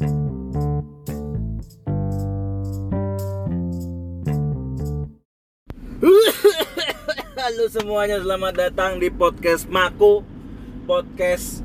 Halo 0.00 0.08
semuanya, 7.68 8.16
selamat 8.24 8.54
datang 8.56 8.96
di 8.96 9.12
podcast 9.12 9.68
Maku. 9.68 10.24
Podcast 10.88 11.60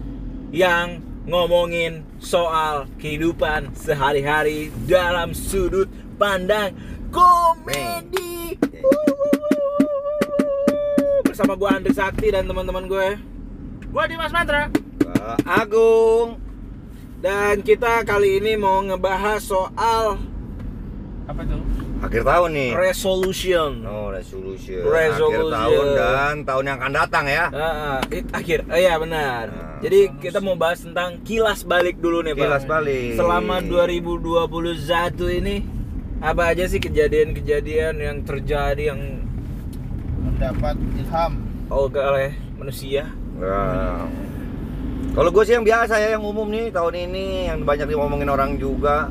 yang 0.51 0.99
ngomongin 1.23 2.03
soal 2.19 2.91
kehidupan 2.99 3.71
sehari-hari 3.71 4.67
dalam 4.83 5.31
sudut 5.31 5.87
pandang 6.19 6.75
komedi. 7.15 8.59
Bersama 11.23 11.55
gue 11.55 11.69
Andri 11.71 11.95
Sakti 11.95 12.35
dan 12.35 12.51
teman-teman 12.51 12.83
gue 12.91 13.15
Gue 13.95 14.03
Dimas 14.11 14.35
Mantra. 14.35 14.67
Agung. 15.47 16.44
Dan 17.25 17.65
kita 17.65 18.05
kali 18.05 18.37
ini 18.37 18.53
mau 18.53 18.85
ngebahas 18.85 19.41
soal 19.41 20.21
apa 21.25 21.41
tuh 21.41 21.57
Akhir 22.05 22.21
tahun 22.21 22.53
nih. 22.53 22.71
resolution 22.77 23.81
Oh, 23.81 24.13
resolution. 24.13 24.85
Resolution. 24.85 25.49
Akhir 25.49 25.57
tahun 25.57 25.85
dan 25.97 26.35
tahun 26.45 26.63
yang 26.69 26.77
akan 26.77 26.93
datang 26.93 27.25
ya. 27.25 27.49
Ah, 27.49 27.97
it- 28.13 28.29
akhir, 28.29 28.69
oh 28.69 28.77
iya 28.77 28.93
benar. 29.01 29.49
Nah. 29.49 29.81
Jadi 29.81 30.13
kita 30.21 30.37
mau 30.37 30.53
bahas 30.53 30.85
tentang 30.85 31.17
kilas 31.25 31.65
balik 31.65 31.97
dulu 31.97 32.21
nih 32.21 32.37
Pak. 32.37 32.45
Kilas 32.45 32.65
balik. 32.69 33.17
Selama 33.17 33.57
2021 33.57 35.25
ini 35.33 35.65
apa 36.21 36.53
aja 36.53 36.69
sih 36.69 36.77
kejadian-kejadian 36.77 38.05
yang 38.05 38.17
terjadi 38.21 38.93
yang 38.93 39.01
mendapat 40.21 40.77
ilham 40.93 41.41
oh 41.73 41.89
oleh 41.89 42.37
manusia? 42.61 43.09
Nah. 43.41 44.05
Kalau 45.15 45.31
gue 45.31 45.43
sih 45.47 45.55
yang 45.55 45.63
biasa 45.63 45.95
ya, 45.95 46.19
yang 46.19 46.27
umum 46.27 46.43
nih 46.51 46.75
tahun 46.75 47.07
ini 47.07 47.47
yang 47.47 47.63
banyak 47.63 47.87
diomongin 47.87 48.27
orang 48.27 48.59
juga 48.59 49.07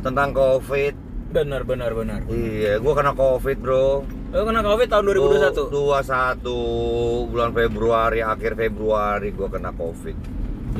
tentang 0.00 0.32
COVID. 0.32 0.94
Benar, 1.28 1.68
benar, 1.68 1.92
benar. 1.92 2.24
Iya, 2.24 2.80
gue 2.80 2.92
kena 2.92 3.12
COVID 3.12 3.56
bro. 3.60 4.00
Lo 4.32 4.48
kena 4.48 4.64
covid 4.64 4.88
tahun 4.88 5.12
2021? 5.12 5.68
21 5.68 7.28
bulan 7.28 7.50
Februari, 7.52 8.24
akhir 8.24 8.56
Februari 8.56 9.28
gue 9.28 9.48
kena 9.48 9.76
COVID. 9.76 10.16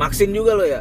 Vaksin 0.00 0.32
juga 0.32 0.56
lo 0.56 0.64
ya? 0.64 0.80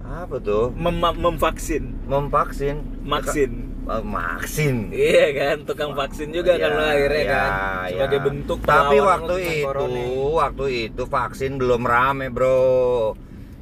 Apa 0.00 0.40
tuh? 0.40 0.72
Mem 0.72 0.96
memvaksin. 0.96 2.08
Memvaksin. 2.08 2.80
Vaksin. 3.04 3.52
Vaksin. 3.88 4.92
Iya 4.92 5.26
kan, 5.32 5.56
tukang 5.64 5.92
vaksin 5.92 6.28
juga 6.32 6.56
kan 6.56 6.76
lo 6.76 6.84
akhirnya 6.84 7.24
Iya, 7.24 7.32
kan. 7.32 7.50
Sebagai 7.92 8.20
iya. 8.20 8.26
bentuk 8.28 8.58
Tapi 8.64 8.96
waktu 9.00 9.34
itu, 9.40 9.64
corona. 9.68 10.02
waktu 10.36 10.64
itu 10.88 11.02
vaksin 11.04 11.52
belum 11.56 11.82
rame, 11.84 12.28
Bro. 12.28 13.16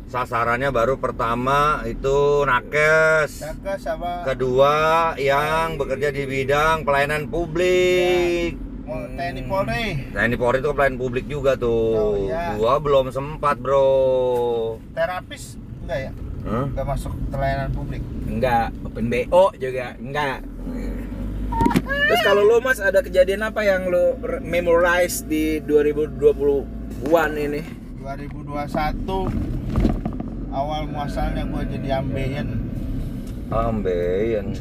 Sasarannya 0.06 0.70
baru 0.70 1.02
pertama 1.02 1.82
itu 1.82 2.46
nakes. 2.46 3.42
Saka 3.42 3.74
sama 3.74 4.22
Kedua 4.22 5.12
yang 5.18 5.74
bekerja 5.74 6.14
di 6.14 6.22
bidang 6.30 6.86
pelayanan 6.86 7.26
publik. 7.26 8.54
mau 8.86 9.02
TNI 9.02 9.42
Polri 9.50 9.86
ini 10.14 10.36
Polri 10.38 10.62
itu 10.62 10.70
pelayanan 10.70 10.94
publik 11.02 11.26
juga 11.26 11.58
tuh. 11.58 11.90
Oh, 11.98 12.14
iya. 12.22 12.54
Gua 12.54 12.78
belum 12.78 13.10
sempat, 13.10 13.58
Bro. 13.58 14.78
terapis 14.94 15.58
enggak 15.82 15.98
ya 16.06 16.10
Hah? 16.46 16.70
enggak 16.70 16.86
masuk 16.86 17.10
pelayanan 17.34 17.74
publik 17.74 18.02
Enggak, 18.30 18.70
open 18.86 19.10
BO 19.10 19.50
juga 19.58 19.98
enggak. 19.98 20.38
Terus 21.82 22.20
kalau 22.22 22.46
lo 22.46 22.62
Mas 22.62 22.78
ada 22.78 23.02
kejadian 23.02 23.42
apa 23.42 23.66
yang 23.66 23.90
lo 23.90 24.14
memorize 24.38 25.26
di 25.26 25.58
2021 25.66 26.62
ini? 27.42 27.62
2021 27.98 29.55
awal 30.56 30.88
muasalnya 30.88 31.44
gue 31.44 31.62
jadi 31.70 32.00
ambeien 32.00 32.48
Ambeien. 33.46 34.46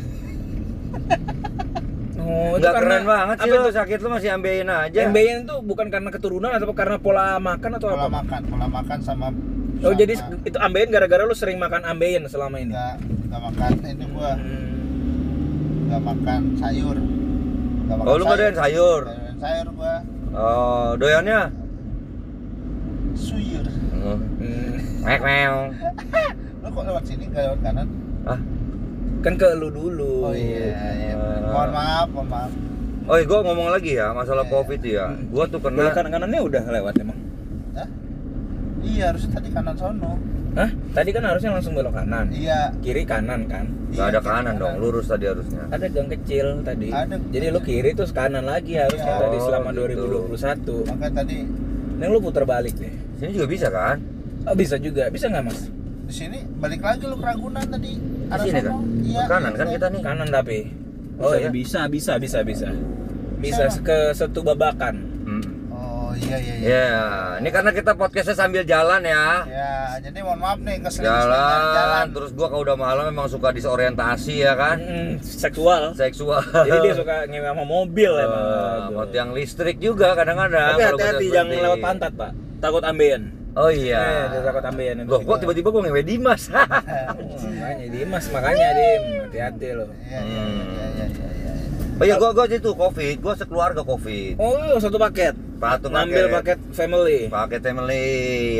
Oh, 2.18 2.58
Enggak 2.58 2.74
keren 2.76 3.06
banget 3.06 3.38
sih 3.38 3.46
apa 3.46 3.56
lo 3.56 3.70
itu? 3.70 3.78
sakit 3.78 3.98
lo 4.00 4.10
masih 4.10 4.30
ambeien 4.32 4.66
aja. 4.66 4.98
Ambeien 5.04 5.46
itu 5.46 5.56
bukan 5.62 5.88
karena 5.88 6.10
keturunan 6.10 6.50
atau 6.50 6.74
karena 6.74 6.98
pola 6.98 7.38
makan 7.38 7.78
atau 7.78 7.86
pola 7.88 8.02
apa? 8.02 8.18
makan 8.18 8.42
pola 8.46 8.66
makan 8.68 8.98
sama 9.00 9.28
Oh, 9.30 9.38
sama- 9.86 9.94
jadi 9.96 10.14
itu 10.42 10.58
ambeien 10.58 10.90
gara-gara 10.90 11.22
lo 11.22 11.34
sering 11.34 11.60
makan 11.60 11.86
ambeien 11.86 12.26
selama 12.26 12.58
ini. 12.58 12.74
enggak 12.74 12.98
enggak 12.98 13.42
makan 13.44 13.72
ini 13.84 14.06
gue 14.08 14.32
Hmm. 14.32 15.86
enggak 15.86 16.02
makan 16.04 16.42
sayur 16.56 16.98
enggak 16.98 17.96
Oh, 18.02 18.16
lu 18.16 18.24
nggak 18.24 18.40
doyan 18.40 18.58
sayur? 18.58 19.02
Nggak 19.04 19.18
doyan 19.18 19.38
sayur 19.38 19.68
gue 19.70 19.94
Oh, 20.34 20.88
doyannya? 20.96 21.42
suyur 23.14 23.66
Hmm. 24.06 24.22
Hmm. 24.38 24.74
Mek 25.02 25.20
meong. 25.20 25.68
lu 26.62 26.68
kok 26.68 26.84
lewat 26.84 27.04
sini 27.04 27.24
enggak 27.26 27.44
lewat 27.46 27.60
kanan 27.62 27.88
Ah. 28.24 28.40
Kan 29.22 29.34
ke 29.36 29.48
lu 29.56 29.70
dulu. 29.70 30.12
oh 30.24 30.34
iya, 30.34 30.70
iya. 30.94 31.14
mohon 31.44 31.70
maaf 31.72 32.08
mohon 32.10 32.28
maaf 32.28 32.52
Oh, 33.06 33.16
iya, 33.16 33.26
gua 33.28 33.42
ngomong 33.42 33.70
lagi 33.70 33.92
ya 33.94 34.10
masalah 34.12 34.42
Iya. 34.42 34.52
Covid 34.52 34.82
ya. 34.82 35.06
Gua 35.30 35.46
tuh 35.46 35.58
Belok 35.58 35.78
kena 35.78 35.94
kanan 35.94 36.10
kanannya 36.12 36.42
udah 36.42 36.64
lewat 36.68 36.94
emang. 36.98 37.18
Hah? 37.74 37.88
iya 38.82 39.04
harusnya 39.10 39.30
tadi 39.32 39.50
kanan 39.50 39.76
sono 39.76 40.14
Hah? 40.56 40.70
Tadi 40.72 41.10
kan 41.12 41.22
harusnya 41.22 41.52
langsung 41.52 41.74
belok 41.74 41.94
kanan. 41.94 42.32
iya 42.32 42.72
Kiri 42.80 43.04
kanan 43.04 43.46
kan? 43.46 43.66
Gak 43.92 43.98
Iya, 44.00 44.04
ada 44.08 44.20
kanan 44.22 44.56
dong, 44.56 44.80
lurus 44.80 45.06
tadi 45.06 45.28
harusnya. 45.28 45.68
Ada 45.68 45.86
gang 45.86 46.08
kecil 46.08 46.64
tadi. 46.64 46.90
Ada. 46.90 47.16
Jadi 47.20 47.46
lu 47.48 47.60
kiri 47.60 47.92
terus 47.92 48.10
kanan 48.10 48.42
lagi 48.42 48.74
harusnya 48.74 49.06
Iya. 49.12 49.22
tadi 49.22 49.38
selama 49.38 49.70
Oh, 49.70 49.86
gitu. 49.86 50.06
2021. 50.34 50.88
makanya 50.88 51.14
tadi 51.20 51.38
Nih 51.96 52.08
lu 52.08 52.18
putar 52.20 52.44
balik 52.44 52.74
deh. 52.74 52.94
Sini 53.16 53.32
juga 53.32 53.48
bisa 53.48 53.68
kan? 53.70 53.98
Oh 54.44 54.54
bisa 54.54 54.76
juga, 54.78 55.08
bisa 55.10 55.26
nggak 55.28 55.44
mas? 55.44 55.62
di 56.06 56.14
sini 56.14 56.38
balik 56.62 56.86
lagi 56.86 57.02
lu 57.02 57.18
ke 57.18 57.26
Ragunan 57.26 57.66
tadi 57.66 57.98
arah 58.30 58.46
sini 58.46 58.62
kan? 58.62 58.74
Iya. 59.02 59.20
Ke 59.20 59.30
kanan 59.32 59.52
kan 59.52 59.66
iya. 59.66 59.74
kita 59.74 59.88
nih. 59.90 60.02
Kanan 60.02 60.28
tapi. 60.30 60.58
Oh 61.18 61.26
Bisa 61.26 61.34
ya 61.34 61.42
kan? 61.42 61.52
bisa, 61.52 61.80
bisa, 61.88 62.14
bisa, 62.20 62.40
bisa. 62.44 62.70
Bisa 63.36 63.64
Bisa, 63.66 63.82
ke 63.82 63.98
satu 64.14 64.40
babakan. 64.42 64.96
Hmm. 65.26 65.44
Oh 65.72 66.14
iya 66.14 66.38
iya 66.38 66.54
iya. 66.56 66.68
Ya, 66.70 66.96
ini 67.42 67.50
karena 67.50 67.72
kita 67.72 67.92
podcastnya 67.94 68.38
sambil 68.38 68.62
jalan 68.62 69.02
ya. 69.02 69.50
Ya, 69.50 69.72
jadi 70.00 70.22
mohon 70.22 70.40
maaf 70.40 70.62
nih 70.62 70.78
keseling 70.80 71.10
Jalan, 71.10 71.62
jalan. 71.74 72.06
terus 72.14 72.32
gua 72.32 72.48
kalau 72.48 72.62
udah 72.62 72.78
malam 72.78 73.04
memang 73.10 73.26
suka 73.26 73.50
disorientasi 73.50 74.46
ya 74.46 74.54
kan? 74.54 74.78
Mm, 74.78 75.12
seksual. 75.20 75.98
Seksual. 75.98 76.46
Jadi 76.46 76.78
dia 76.84 76.94
suka 76.94 77.26
ngewe 77.26 77.50
sama 77.50 77.64
mobil 77.66 78.12
Eh, 78.14 78.24
emang. 78.24 78.94
buat 78.94 79.10
yang 79.10 79.30
listrik 79.34 79.82
juga 79.82 80.14
kadang-kadang. 80.14 80.78
Tapi 80.78 80.84
kalau 80.86 81.00
hati-hati 81.02 81.26
jangan 81.34 81.58
lewat 81.66 81.80
pantat 81.82 82.14
pak. 82.14 82.32
Takut 82.58 82.82
ambeien. 82.82 83.24
Oh 83.56 83.68
Eh, 83.68 83.88
iya. 83.88 84.28
dia 84.30 84.42
takut 84.42 84.64
ambeien. 84.64 84.96
Loh, 85.02 85.20
kok 85.20 85.38
tiba-tiba 85.40 85.70
gua 85.70 85.82
ngewe 85.82 86.02
Dimas? 86.02 86.52
Makanya 87.56 87.88
Dimas, 87.88 88.26
makanya 88.28 88.68
Dim, 88.74 89.04
hati-hati 89.22 89.68
lo. 89.72 89.86
Iya 90.04 90.20
iya 90.20 90.44
iya 90.44 90.64
iya 90.68 90.86
iya 90.90 91.06
iya. 91.08 91.28
iya. 91.32 91.54
Oh 91.96 92.04
iya, 92.04 92.16
gua 92.16 92.32
gua 92.32 92.46
itu 92.46 92.68
Covid, 92.70 93.16
gua 93.18 93.34
sekeluarga 93.34 93.82
Covid. 93.82 94.36
Oh, 94.36 94.76
satu 94.78 94.98
paket. 94.98 95.32
Satu 95.56 95.88
Ngambil 95.88 96.28
paket 96.30 96.60
family. 96.76 97.20
paket 97.26 97.62
family 97.64 98.06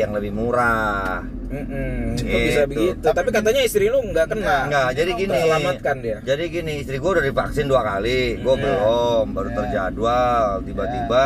yang 0.00 0.10
lebih 0.10 0.32
murah. 0.32 1.20
Kok 1.46 2.16
Gitu. 2.16 2.38
bisa 2.42 2.62
begitu? 2.64 2.98
Tapi, 2.98 3.28
katanya 3.30 3.60
istri 3.62 3.86
lu 3.86 4.00
nggak 4.02 4.26
kena. 4.28 4.66
Enggak, 4.66 4.88
jadi 4.96 5.10
gini. 5.14 5.30
Terselamatkan 5.30 5.96
dia. 6.00 6.18
Jadi 6.24 6.44
gini, 6.48 6.72
istri 6.80 6.96
gua 6.96 7.10
udah 7.14 7.24
divaksin 7.26 7.66
dua 7.66 7.84
kali, 7.84 8.40
gua 8.40 8.54
Hmm. 8.56 8.62
belum, 8.64 9.24
baru 9.30 9.48
Ya. 9.48 9.54
terjadwal. 9.54 10.44
Tiba-tiba 10.64 11.24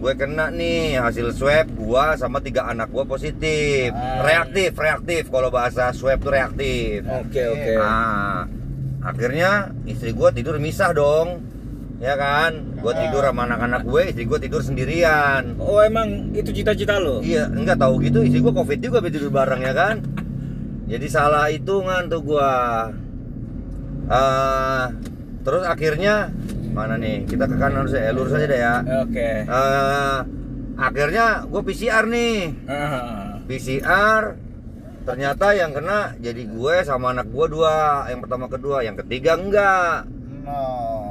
gue 0.00 0.12
kena 0.16 0.48
nih 0.48 0.96
hasil 0.96 1.36
swab 1.36 1.68
gua 1.76 2.16
sama 2.16 2.40
tiga 2.40 2.64
anak 2.64 2.88
gua 2.88 3.04
positif. 3.04 3.92
Ah. 3.92 4.24
Reaktif, 4.24 4.72
reaktif 4.72 5.28
kalau 5.28 5.52
bahasa 5.52 5.92
swab 5.92 6.24
tuh 6.24 6.32
reaktif. 6.32 7.04
Oke, 7.04 7.42
oke. 7.44 7.72
Nah, 7.76 8.48
akhirnya 9.04 9.76
istri 9.84 10.16
gua 10.16 10.32
tidur 10.32 10.56
misah 10.56 10.96
dong. 10.96 11.44
Ya 12.00 12.16
kan? 12.16 12.80
Gua 12.80 12.96
Ah. 12.96 13.04
tidur 13.04 13.20
sama 13.28 13.44
anak-anak 13.44 13.84
gue, 13.84 14.02
istri 14.08 14.24
gua 14.24 14.40
tidur 14.40 14.64
sendirian. 14.64 15.60
Oh, 15.60 15.84
emang 15.84 16.32
itu 16.32 16.48
cita-cita 16.48 16.96
lo? 16.96 17.20
Iya, 17.20 17.52
enggak 17.52 17.76
tahu 17.76 18.00
gitu 18.00 18.24
istri 18.24 18.40
gua 18.40 18.56
covid 18.56 18.80
juga 18.80 19.04
tidur 19.04 19.28
bareng 19.28 19.60
ya 19.60 19.76
kan. 19.76 20.00
Jadi 20.88 21.06
salah 21.12 21.52
hitungan 21.52 22.08
tuh 22.08 22.24
gua. 22.24 22.50
Eh, 24.10 24.84
terus 25.44 25.62
akhirnya 25.68 26.32
mana 26.70 26.94
nih? 26.94 27.24
Kita 27.24 27.44
ke 27.44 27.54
kanan 27.54 27.84
harus 27.84 27.92
ya, 27.92 28.10
lurus 28.10 28.32
aja 28.32 28.46
deh 28.46 28.58
ya. 28.58 28.74
Oke. 29.02 29.30
Eh, 29.42 30.18
akhirnya 30.76 31.26
gue 31.44 31.62
PCR 31.62 32.04
nih. 32.06 32.36
Ah. 32.64 33.38
PCR 33.44 34.22
ternyata 35.00 35.52
yang 35.52 35.72
kena 35.72 36.14
jadi 36.16 36.42
gue 36.44 36.74
sama 36.82 37.10
anak 37.10 37.26
gue 37.26 37.46
dua 37.48 38.06
yang 38.06 38.20
pertama 38.20 38.46
kedua 38.46 38.80
yang 38.80 38.94
ketiga 38.96 39.34
enggak 39.34 40.06
No. 40.40 40.56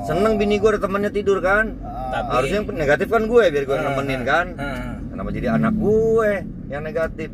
seneng 0.06 0.38
bini 0.38 0.58
gue 0.58 0.70
ada 0.70 0.80
temannya 0.80 1.10
tidur 1.10 1.38
kan 1.38 1.78
Ah, 1.80 2.22
Tapi- 2.22 2.32
harusnya 2.32 2.58
yang 2.60 2.70
negatif 2.72 3.08
kan 3.08 3.24
gue 3.24 3.44
biar 3.46 3.64
gue 3.64 3.76
Ah, 3.76 3.84
nemenin 3.84 4.22
kan 4.24 4.46
ah. 4.56 4.98
kenapa 5.06 5.30
jadi 5.30 5.48
anak 5.52 5.74
gue 5.76 6.30
yang 6.66 6.82
negatif 6.82 7.30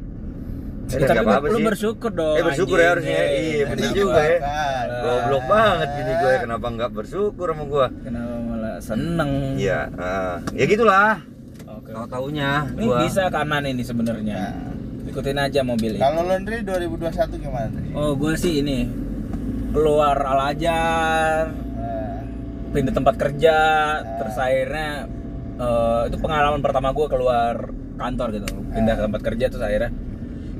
Eh, 0.87 0.99
tapi 0.99 1.07
nggak 1.07 1.25
apa-apa 1.25 1.47
lu 1.47 1.57
sih. 1.57 1.65
bersyukur 1.65 2.11
dong. 2.11 2.35
Eh, 2.35 2.43
bersyukur 2.43 2.75
ya 2.75 2.83
anjing. 2.83 2.91
harusnya. 2.91 3.19
Iya, 3.25 3.63
bener 3.65 3.83
Iya, 3.83 3.91
juga 3.95 4.21
ya. 4.21 4.37
kan. 4.39 4.85
goblok 4.97 5.43
banget 5.45 5.89
bini 5.91 6.13
gue 6.15 6.33
kenapa 6.39 6.65
nggak 6.67 6.91
bersyukur 6.91 7.47
sama 7.47 7.63
gue 7.63 7.85
Kenapa 8.01 8.33
malah 8.39 8.75
seneng? 8.79 9.31
iya 9.55 9.79
ah. 9.93 10.37
ya 10.51 10.65
gitulah 10.65 11.21
Oke. 11.67 11.89
tahu 11.91 12.05
taunya 12.07 12.51
Ini 12.71 12.83
gua 12.83 12.97
bisa 13.01 13.23
kanan 13.27 13.63
ini 13.63 13.81
sebenarnya. 13.81 14.39
Ikutin 15.05 15.37
aja 15.37 15.61
mobil 15.61 15.91
ini. 15.91 15.99
Kalau 15.99 16.21
laundry 16.23 16.57
2021 16.59 17.37
gimana 17.39 17.69
nih? 17.71 17.93
Oh, 17.93 18.13
gue 18.13 18.33
sih 18.35 18.59
ini 18.59 18.89
keluar 19.71 20.17
al 20.17 20.39
ajar 20.49 21.53
Eh, 21.75 22.17
pindah 22.71 22.91
tempat 22.91 23.15
kerja 23.15 23.57
terus 24.15 24.35
akhirnya 24.35 25.05
eh, 25.55 26.01
itu 26.07 26.17
pengalaman 26.17 26.59
pertama 26.59 26.89
gue 26.91 27.05
keluar 27.05 27.55
kantor 27.95 28.27
gitu 28.33 28.47
pindah 28.69 28.93
ke 28.93 29.03
tempat 29.03 29.21
kerja 29.23 29.45
terus 29.47 29.61
akhirnya 29.61 29.91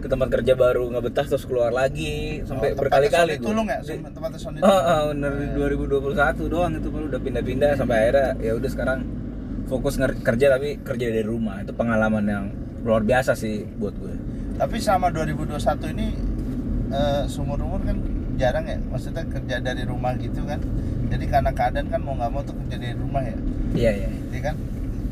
ke 0.06 0.14
tempat 0.14 0.30
kerja 0.30 0.54
baru 0.54 0.86
nggak 0.94 1.04
betah 1.10 1.26
terus 1.26 1.50
keluar 1.50 1.74
lagi 1.74 2.46
sampai 2.46 2.72
oh, 2.72 2.78
berkali-kali 2.78 3.42
Tulung 3.42 3.66
ya? 3.66 3.82
Di- 3.82 3.98
Tempatnya 3.98 4.38
Sony 4.38 4.62
Oh, 4.62 4.70
oh, 4.70 5.02
bener 5.10 5.34
di 5.34 5.48
2021 5.58 6.46
doang 6.46 6.72
itu 6.78 6.94
baru 6.94 7.06
udah 7.10 7.22
pindah-pindah 7.26 7.72
sampai 7.74 7.96
akhirnya 7.98 8.30
ya 8.38 8.52
udah 8.54 8.70
sekarang 8.70 9.00
fokus 9.66 9.98
kerja 9.98 10.46
tapi 10.54 10.78
kerja 10.78 11.06
dari 11.10 11.26
rumah 11.26 11.66
itu 11.66 11.74
pengalaman 11.74 12.22
yang 12.22 12.46
luar 12.86 13.02
biasa 13.02 13.34
sih 13.34 13.66
buat 13.66 13.98
gue. 13.98 14.14
Tapi 14.56 14.78
selama 14.78 15.10
2021 15.10 15.58
ini 15.98 16.08
eh, 16.94 17.24
seumur 17.26 17.58
umur 17.58 17.82
kan 17.82 17.98
jarang 18.38 18.70
ya, 18.70 18.78
maksudnya 18.86 19.26
kerja 19.26 19.58
dari 19.58 19.90
rumah 19.90 20.14
gitu 20.22 20.46
kan. 20.46 20.62
Jadi 21.10 21.26
karena 21.26 21.50
keadaan 21.50 21.90
kan 21.90 21.98
mau 21.98 22.14
nggak 22.14 22.30
mau 22.30 22.46
tuh 22.46 22.54
kerja 22.62 22.78
dari 22.78 22.94
rumah 22.94 23.26
ya, 23.26 23.38
Iya 23.74 23.92
iya. 24.06 24.10
iya 24.30 24.42
kan? 24.44 24.56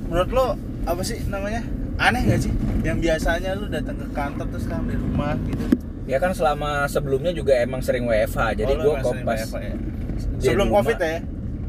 Menurut 0.05 0.29
lo 0.29 0.45
apa 0.85 1.01
sih 1.01 1.17
namanya? 1.25 1.65
Aneh 1.95 2.21
nggak 2.23 2.39
sih? 2.39 2.51
Yang 2.81 2.97
biasanya 3.01 3.51
lu 3.53 3.65
datang 3.67 3.95
ke 3.95 4.07
kantor 4.11 4.45
terus 4.49 4.63
sekarang 4.63 4.85
di 4.87 4.97
rumah 4.97 5.33
gitu. 5.43 5.65
Ya 6.03 6.17
kan 6.17 6.31
selama 6.31 6.83
sebelumnya 6.85 7.31
juga 7.31 7.55
emang 7.55 7.79
sering 7.79 8.03
WFH 8.03 8.59
jadi 8.59 8.71
Oh, 8.71 8.75
lu 8.75 8.83
gue 8.83 8.95
kok 8.99 9.13
pas 9.23 9.39
WFH 9.39 9.55
ya? 9.57 9.75
Sebelum 10.41 10.67
rumah- 10.67 10.77
covid 10.81 10.97
ya? 10.99 11.19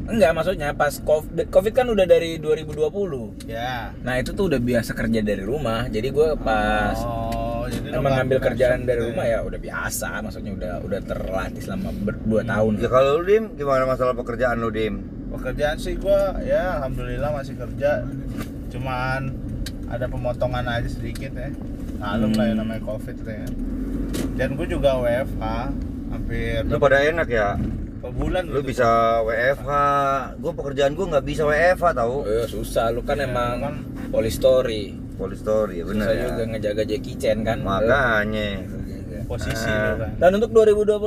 enggak 0.04 0.30
maksudnya 0.32 0.68
pas 0.74 0.92
covid, 0.98 1.48
COVID 1.48 1.72
kan 1.72 1.86
udah 1.88 2.04
dari 2.04 2.36
2020. 2.36 3.32
Ya. 3.46 3.88
Nah 4.00 4.14
itu 4.16 4.32
tuh 4.32 4.48
udah 4.48 4.58
biasa 4.58 4.92
kerja 4.92 5.20
dari 5.20 5.40
rumah 5.40 5.86
jadi 5.86 6.08
gue 6.08 6.28
pas 6.38 6.98
Oh, 6.98 7.64
jadi 7.64 7.94
emang 7.94 8.12
ngambil 8.14 8.38
kerjaan 8.42 8.84
dari 8.84 9.00
gitu 9.00 9.08
rumah 9.08 9.24
ya 9.24 9.38
udah 9.40 9.56
biasa 9.56 10.08
maksudnya 10.20 10.52
udah 10.52 10.72
udah 10.82 11.00
terlatih 11.00 11.62
selama 11.62 11.88
ber, 11.94 12.14
dua 12.20 12.42
tahun. 12.42 12.72
Ya 12.76 12.88
kalau 12.88 13.10
lu 13.16 13.24
Dim, 13.24 13.44
gimana 13.54 13.86
masalah 13.86 14.12
pekerjaan 14.12 14.58
lu 14.58 14.68
Dim? 14.68 14.94
Pekerjaan 15.30 15.76
sih 15.78 15.94
gua 15.94 16.36
ya 16.40 16.76
alhamdulillah 16.76 17.30
masih 17.32 17.54
kerja. 17.54 18.04
Cuman 18.68 19.20
ada 19.94 20.06
pemotongan 20.06 20.64
aja 20.64 20.88
sedikit 20.88 21.32
ya. 21.32 21.50
Malum 21.96 22.32
lah 22.32 22.44
ya 22.44 22.52
Hmm. 22.52 22.60
namanya 22.60 22.82
covid 22.82 23.16
ya. 23.20 23.46
Dan 24.34 24.48
gue 24.54 24.66
juga 24.66 24.98
WFH 24.98 25.44
hampir 26.10 26.62
Lu 26.64 26.76
pada 26.76 26.98
enak 27.00 27.28
ya? 27.28 27.54
bulan 28.04 28.44
Lu 28.44 28.60
gitu. 28.60 28.68
bisa 28.68 28.84
WFH, 29.24 29.70
gua 30.36 30.52
pekerjaan 30.52 30.92
gua 30.92 31.06
nggak 31.08 31.24
bisa 31.24 31.42
WFH 31.42 31.96
tahu. 31.96 32.16
Oh, 32.20 32.28
iya, 32.28 32.44
susah 32.44 32.92
lu 32.92 33.00
kan 33.00 33.16
Ya, 33.16 33.24
emang 33.24 33.54
kan. 33.58 33.74
polistory. 34.12 34.92
Polistory 35.14 35.80
ya 35.80 35.84
bener 35.84 36.04
Susah 36.04 36.12
ya. 36.12 36.24
juga 36.28 36.42
ngejaga 36.44 36.82
Jackie 36.84 37.16
Chan 37.16 37.38
kan. 37.40 37.58
Makanya. 37.64 38.60
Posisi 39.24 39.66
Ah. 39.66 39.90
lu 39.90 39.96
kan. 39.98 40.10
Dan 40.16 40.30
untuk 40.36 40.50
2021 40.52 41.00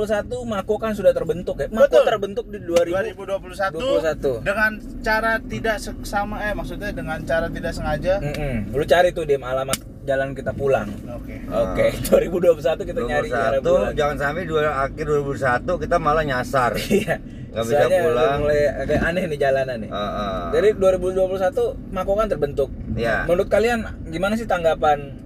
Mako 0.44 0.74
kan 0.76 0.92
sudah 0.92 1.10
terbentuk 1.10 1.56
ya. 1.56 1.66
Mako 1.68 1.86
Betul. 1.88 2.04
terbentuk 2.04 2.44
di 2.46 2.58
2000 2.60 3.14
2021 3.14 3.78
21. 3.78 4.42
dengan 4.42 4.70
cara 5.00 5.32
tidak 5.40 5.76
seksama 5.78 6.36
eh 6.40 6.52
maksudnya 6.52 6.90
dengan 6.90 7.18
cara 7.22 7.46
tidak 7.46 7.72
sengaja. 7.72 8.18
Mm-mm. 8.18 8.70
Lu 8.70 8.84
cari 8.84 9.10
tuh 9.10 9.22
Dim 9.22 9.40
alamat 9.40 9.78
jalan 10.02 10.32
kita 10.32 10.50
pulang. 10.50 10.88
Oke. 11.06 11.36
Oke, 11.46 11.86
2021 12.02 12.82
kita 12.82 13.00
nyari 13.02 13.28
jalan 13.28 13.60
2021 13.60 13.62
pulang. 13.62 13.92
jangan 13.94 14.16
sampai 14.18 14.44
dua 14.44 14.60
akhir 14.82 15.04
2021 15.04 15.78
kita 15.78 15.96
malah 15.96 16.24
nyasar. 16.24 16.72
Iya. 16.90 17.16
Nggak 17.48 17.64
bisa 17.64 17.76
Soalnya 17.80 18.00
pulang. 18.04 18.38
mulai 18.42 18.60
agak 18.68 19.00
aneh 19.02 19.22
nih 19.24 19.38
jalanan 19.38 19.76
nih. 19.78 19.88
Heeh. 19.88 20.42
Jadi 20.52 20.68
2021 20.76 21.48
Mako 21.88 22.12
kan 22.14 22.26
terbentuk. 22.26 22.68
Ya. 22.92 23.24
Menurut 23.24 23.48
kalian 23.48 23.78
gimana 24.06 24.34
sih 24.34 24.44
tanggapan 24.44 25.16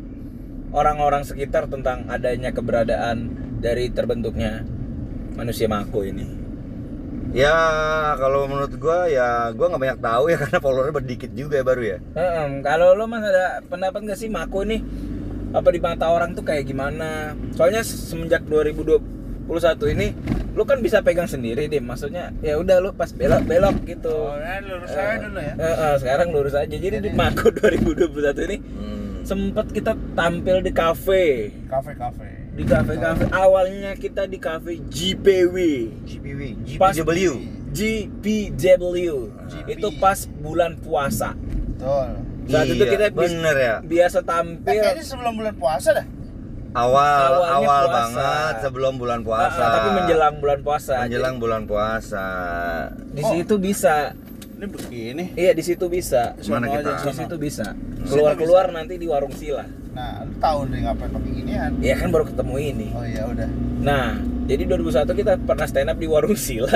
orang-orang 0.73 1.23
sekitar 1.23 1.69
tentang 1.69 2.09
adanya 2.09 2.51
keberadaan 2.51 3.31
dari 3.61 3.89
terbentuknya 3.89 4.65
manusia 5.33 5.69
Mako 5.69 6.03
ini? 6.03 6.27
Ya 7.33 7.57
kalau 8.21 8.45
menurut 8.45 8.77
gua 8.77 9.09
ya 9.09 9.49
gua 9.57 9.73
nggak 9.73 9.81
banyak 9.81 10.01
tahu 10.05 10.25
ya 10.29 10.37
karena 10.43 10.59
followernya 10.61 10.95
berdikit 10.95 11.31
juga 11.33 11.61
ya 11.61 11.65
baru 11.65 11.83
ya. 11.83 11.99
Heeh, 12.13 12.47
kalau 12.61 12.93
lo 12.93 13.09
mas 13.09 13.25
ada 13.25 13.65
pendapat 13.65 14.01
nggak 14.05 14.19
sih 14.19 14.29
Mako 14.29 14.69
ini 14.69 14.85
apa 15.53 15.69
di 15.69 15.81
mata 15.81 16.09
orang 16.09 16.33
tuh 16.33 16.45
kayak 16.45 16.65
gimana? 16.65 17.33
Soalnya 17.53 17.85
semenjak 17.85 18.45
2021 18.45 19.49
ini 19.97 20.09
lu 20.53 20.69
kan 20.69 20.85
bisa 20.85 21.01
pegang 21.01 21.25
sendiri 21.25 21.65
deh, 21.65 21.81
maksudnya 21.81 22.29
ya 22.45 22.61
udah 22.61 22.77
lu 22.85 22.93
pas 22.93 23.09
belok 23.09 23.49
belok 23.49 23.77
gitu. 23.89 24.13
Oh, 24.13 24.37
ya 24.37 24.61
lurus 24.61 24.93
aja 24.93 25.17
dulu 25.25 25.41
ya. 25.41 25.55
Eh, 25.57 25.65
eh, 25.65 25.95
sekarang 25.97 26.29
lurus 26.29 26.53
aja. 26.53 26.69
Jadi 26.69 27.01
di 27.01 27.11
Mako 27.17 27.49
2021 27.57 28.49
ini 28.53 28.57
Hmm. 28.61 29.02
Sempat 29.23 29.67
kita 29.69 29.93
tampil 30.13 30.61
di 30.61 30.71
kafe 30.71 31.51
Kafe-kafe. 31.65 32.29
di 32.53 32.65
kafe-kafe 32.65 33.25
awalnya 33.31 33.95
kita 33.95 34.25
di 34.25 34.37
kafe 34.37 34.83
GPW 34.85 35.57
GPW, 36.05 36.43
GPW. 36.69 37.33
GPW 37.73 39.09
itu 39.67 39.89
pas 39.97 40.19
bulan 40.37 40.77
puasa 40.77 41.33
Betul. 41.33 42.09
saat 42.45 42.67
itu 42.67 42.79
Iya, 42.79 42.93
kita 42.93 43.05
bener 43.11 43.57
ya. 43.57 43.77
biasa 43.81 44.19
Eh, 44.19 44.25
tampil 44.25 44.75
kayaknya 44.77 45.05
sebelum 45.05 45.33
bulan 45.35 45.55
puasa 45.57 45.91
dah. 45.93 46.07
Awal 46.73 47.21
Awalnya 47.29 47.53
awal 47.55 47.83
puasa. 47.83 47.93
banget 47.95 48.55
sebelum 48.63 48.93
bulan 48.97 49.21
Ah, 49.21 49.27
puasa. 49.27 49.61
ah, 49.61 49.71
tapi 49.71 49.89
menjelang 49.93 50.35
bulan 50.39 50.59
puasa 50.63 50.95
menjelang 51.03 51.37
bulan 51.37 51.63
puasa. 51.63 52.27
Jadi, 52.89 53.13
di 53.13 53.23
Oh. 53.23 53.31
situ 53.31 53.55
bisa 53.59 53.95
Ini 54.63 54.71
begini. 54.71 55.25
iya 55.35 55.51
di 55.51 55.59
situ 55.59 55.91
bisa 55.91 56.39
Mana 56.47 56.63
Sono 56.63 56.67
kita? 56.71 56.91
aja, 56.95 57.03
di 57.03 57.15
situ 57.19 57.35
bisa 57.37 57.67
keluar 58.07 58.39
keluar 58.39 58.67
nanti 58.71 58.95
di 58.95 59.11
warung 59.11 59.35
sila 59.35 59.67
Nah, 59.91 60.23
lu 60.23 60.39
tahu 60.39 60.71
nih 60.71 60.87
ngapain 60.87 61.11
pakai 61.11 61.31
ginian. 61.35 61.71
ya 61.83 61.95
kan 61.99 62.09
baru 62.09 62.25
ketemu 62.25 62.55
ini 62.57 62.87
Oh 62.95 63.03
iya 63.03 63.27
udah. 63.27 63.49
Nah, 63.83 64.15
jadi 64.47 64.63
2001 64.65 65.05
kita 65.13 65.33
pernah 65.37 65.67
stand 65.67 65.91
up 65.91 65.99
di 65.99 66.07
warung 66.07 66.39
Sila. 66.39 66.71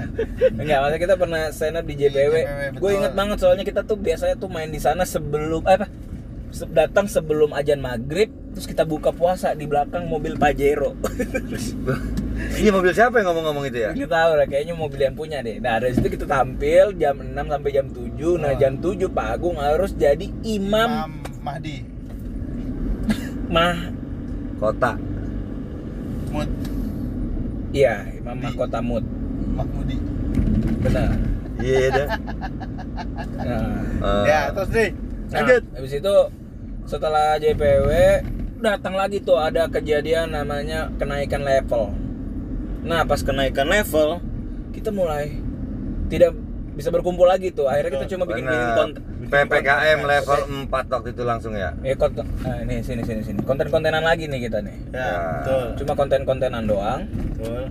Enggak, 0.60 0.78
maksudnya 0.78 1.00
kita 1.00 1.14
pernah 1.16 1.42
stand 1.48 1.74
up 1.74 1.84
di 1.84 1.94
JPW. 1.96 2.34
JPW, 2.36 2.76
Gue 2.76 2.90
inget 2.94 3.12
banget 3.12 3.40
soalnya 3.40 3.64
kita 3.64 3.80
tuh 3.82 3.96
biasanya 3.96 4.36
tuh 4.36 4.46
main 4.46 4.68
di 4.68 4.76
sana 4.76 5.02
sebelum 5.02 5.64
eh, 5.64 5.74
apa? 5.74 5.88
se- 6.50 6.68
datang 6.68 7.08
sebelum 7.08 7.50
ajan 7.50 7.80
maghrib, 7.80 8.28
terus 8.52 8.68
kita 8.68 8.84
buka 8.84 9.10
puasa 9.10 9.56
di 9.56 9.64
belakang 9.64 10.04
mobil 10.04 10.36
Pajero. 10.36 10.92
Iya 12.52 12.70
mobil 12.70 12.90
siapa 12.90 13.14
yang 13.16 13.26
ngomong-ngomong 13.28 13.64
itu 13.64 13.78
ya? 13.80 13.90
Kita 13.92 14.08
tahu 14.08 14.30
lah, 14.34 14.46
kayaknya 14.46 14.74
mobil 14.74 14.98
yang 14.98 15.12
punya 15.12 15.38
deh. 15.40 15.56
Nah 15.56 15.76
dari 15.76 15.92
situ 15.92 16.08
kita 16.08 16.24
tampil 16.24 16.94
jam 16.94 17.16
6 17.16 17.32
sampai 17.48 17.70
jam 17.70 17.86
7 17.86 18.08
Nah 18.36 18.50
Oh. 18.50 18.56
jam 18.56 18.72
7 18.76 19.08
Pak 19.08 19.26
Agung 19.32 19.56
harus 19.56 19.92
jadi 19.92 20.26
imam 20.42 20.90
Imam 20.90 21.12
Mahdi. 21.40 21.76
mah 23.48 23.76
Kota. 24.56 24.94
Mut 26.28 26.48
Iya, 27.70 28.04
imam 28.14 28.36
Di- 28.36 28.42
mahkota 28.42 28.78
mut 28.80 29.04
Mahmudi. 29.50 29.96
Benar 30.80 31.12
Iya 31.58 31.86
dah. 31.90 32.08
Nah 33.38 33.72
Eh, 34.02 34.22
Ya, 34.24 34.40
terus 34.50 34.70
deh. 34.70 34.90
Nah, 35.30 35.40
Lanjut. 35.40 35.62
habis 35.72 35.92
itu 35.94 36.14
setelah 36.84 37.38
JPW 37.38 37.88
datang 38.58 38.92
lagi 38.92 39.18
tuh 39.18 39.36
ada 39.36 39.66
kejadian 39.66 40.30
namanya 40.30 40.90
kenaikan 40.96 41.40
level. 41.40 41.94
Nah, 42.82 43.06
pas 43.06 43.20
kenaikan 43.22 43.66
level 43.66 44.18
kita 44.74 44.90
mulai 44.90 45.38
tidak 46.10 46.34
bisa 46.72 46.88
berkumpul 46.88 47.28
lagi 47.28 47.52
tuh. 47.52 47.68
Akhirnya 47.68 48.00
kita 48.00 48.06
cuma 48.16 48.24
bikin 48.26 48.44
bikin 48.44 48.70
konten. 48.74 49.02
PPKM 49.32 49.98
level 50.04 50.40
4 50.68 50.92
waktu 50.92 51.08
itu 51.14 51.22
langsung 51.24 51.52
ya. 51.54 51.72
Eh, 51.80 51.96
konten, 51.96 52.26
nah, 52.42 52.58
ini 52.60 52.84
sini 52.84 53.00
sini 53.00 53.22
sini. 53.22 53.40
Konten-kontenan 53.40 54.04
lagi 54.04 54.28
nih 54.28 54.44
kita 54.44 54.60
nih. 54.60 54.76
Ya, 54.92 54.98
Ya. 54.98 55.12
betul. 55.40 55.64
Cuma 55.80 55.92
konten-kontenan 55.96 56.64
doang. 56.66 57.00
Betul. 57.32 57.64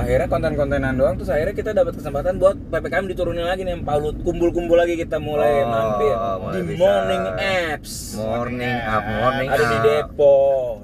Akhirnya 0.00 0.26
konten-kontenan 0.26 0.94
doang 0.94 1.14
terus 1.14 1.28
akhirnya 1.28 1.52
kita 1.52 1.70
dapat 1.70 1.92
kesempatan 1.94 2.34
buat 2.36 2.56
PPKM 2.66 3.06
diturunin 3.06 3.42
lagi 3.42 3.62
nih 3.62 3.76
Paulut 3.80 4.16
kumpul-kumpul 4.20 4.74
lagi 4.74 4.96
kita 4.96 5.16
mulai 5.18 5.60
Oh, 5.60 5.66
mampir 5.66 6.14
mulai 6.14 6.52
di 6.52 6.60
bisa. 6.66 6.78
morning 6.78 7.24
apps. 7.36 7.92
Morning 8.16 8.76
up, 8.80 9.04
morning 9.04 9.48
Ada 9.48 9.60
di 9.62 9.76
up. 9.76 9.82
Depo, 9.82 10.36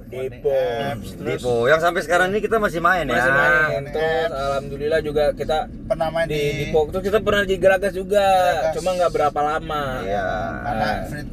Morning 0.05 0.31
Depo. 0.31 0.53
apps, 0.53 1.09
terus 1.11 1.27
Depo. 1.39 1.55
Yang 1.67 1.81
sampai 1.81 2.01
sekarang 2.03 2.27
ini 2.29 2.41
kita 2.41 2.57
masih 2.57 2.81
main 2.81 3.05
ya. 3.05 3.15
Masih 3.15 3.33
main. 3.33 3.51
Morning 3.51 3.85
Terus 3.91 4.05
apps. 4.23 4.37
alhamdulillah 4.37 5.01
juga 5.01 5.25
kita 5.33 5.57
pernah 5.83 6.09
main 6.11 6.27
di 6.27 6.35
di, 6.35 6.45
Depo. 6.63 6.81
Terus 6.89 7.05
kita 7.05 7.19
pernah 7.19 7.43
di 7.43 7.57
Geragas 7.57 7.93
juga, 7.93 8.25
Geragas. 8.27 8.73
cuma 8.75 8.91
nggak 8.93 9.11
berapa 9.11 9.41
lama. 9.43 9.85
Iya. 10.03 10.27
karena 10.63 10.89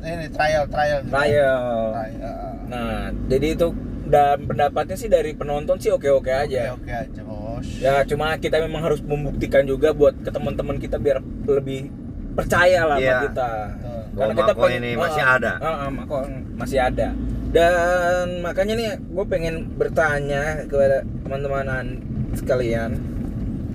ini 0.07 0.25
trial 0.29 0.63
trial. 0.65 0.99
Trial. 1.03 1.61
Trial. 1.91 2.37
Nah, 2.65 2.99
jadi 3.27 3.47
itu 3.51 3.67
dan 4.03 4.43
pendapatnya 4.43 4.93
sih 4.93 5.07
dari 5.07 5.31
penonton 5.31 5.77
sih 5.77 5.89
oke-oke 5.89 6.27
Oke 6.27 6.31
aja. 6.31 6.75
oke 6.75 6.91
aja 6.91 7.21
bos. 7.65 7.79
Ya 7.79 8.03
cuma 8.03 8.35
kita 8.35 8.59
memang 8.59 8.81
harus 8.81 8.99
membuktikan 8.99 9.63
juga 9.63 9.91
buat 9.91 10.13
ke 10.15 10.29
teman-teman 10.29 10.75
kita 10.77 10.95
biar 10.95 11.17
lebih 11.45 11.87
percaya 12.33 12.85
lah 12.85 12.97
sama 12.97 13.23
kita. 13.23 13.49
Betul. 13.71 14.01
Bahwa 14.13 14.31
Mako 14.35 14.61
pengen- 14.61 14.77
ini 14.79 14.91
masih 14.95 15.23
ada. 15.23 15.51
ah, 15.57 15.67
ah, 15.79 15.89
Mako 15.89 16.15
masih 16.53 16.79
ada. 16.79 17.07
Dan 17.49 18.41
makanya 18.41 18.73
nih 18.73 18.89
gue 18.99 19.25
pengen 19.25 19.55
bertanya 19.71 20.65
kepada 20.65 21.01
teman-teman 21.23 21.65
an- 21.67 22.01
sekalian, 22.33 22.97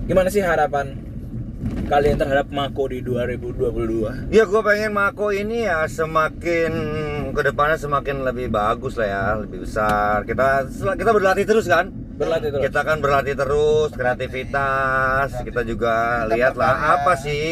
gimana 0.04 0.26
sih 0.28 0.42
harapan 0.42 0.98
kalian 1.86 2.18
terhadap 2.18 2.50
Mako 2.50 2.90
di 2.90 2.98
2022? 3.00 4.30
Ya 4.30 4.42
gue 4.42 4.62
pengen 4.62 4.92
Mako 4.92 5.30
ini 5.30 5.62
ya 5.62 5.86
semakin 5.86 6.72
ke 7.30 7.40
depannya 7.40 7.78
semakin 7.78 8.22
lebih 8.22 8.46
bagus 8.48 8.94
lah 8.94 9.06
ya, 9.06 9.22
lebih 9.38 9.62
besar. 9.62 10.22
Kita 10.22 10.66
kita 10.94 11.10
berlatih 11.10 11.46
terus 11.46 11.66
kan. 11.66 11.90
Berlatih 12.18 12.48
terus. 12.50 12.62
kita 12.66 12.80
kan 12.82 12.98
berlatih 12.98 13.34
terus 13.34 13.90
kreativitas 13.94 15.28
kita 15.40 15.62
juga 15.62 16.26
Kita 16.26 16.34
lihat 16.34 16.54
lah 16.58 16.74
berkarya. 16.74 16.94
apa 16.98 17.12
sih 17.14 17.44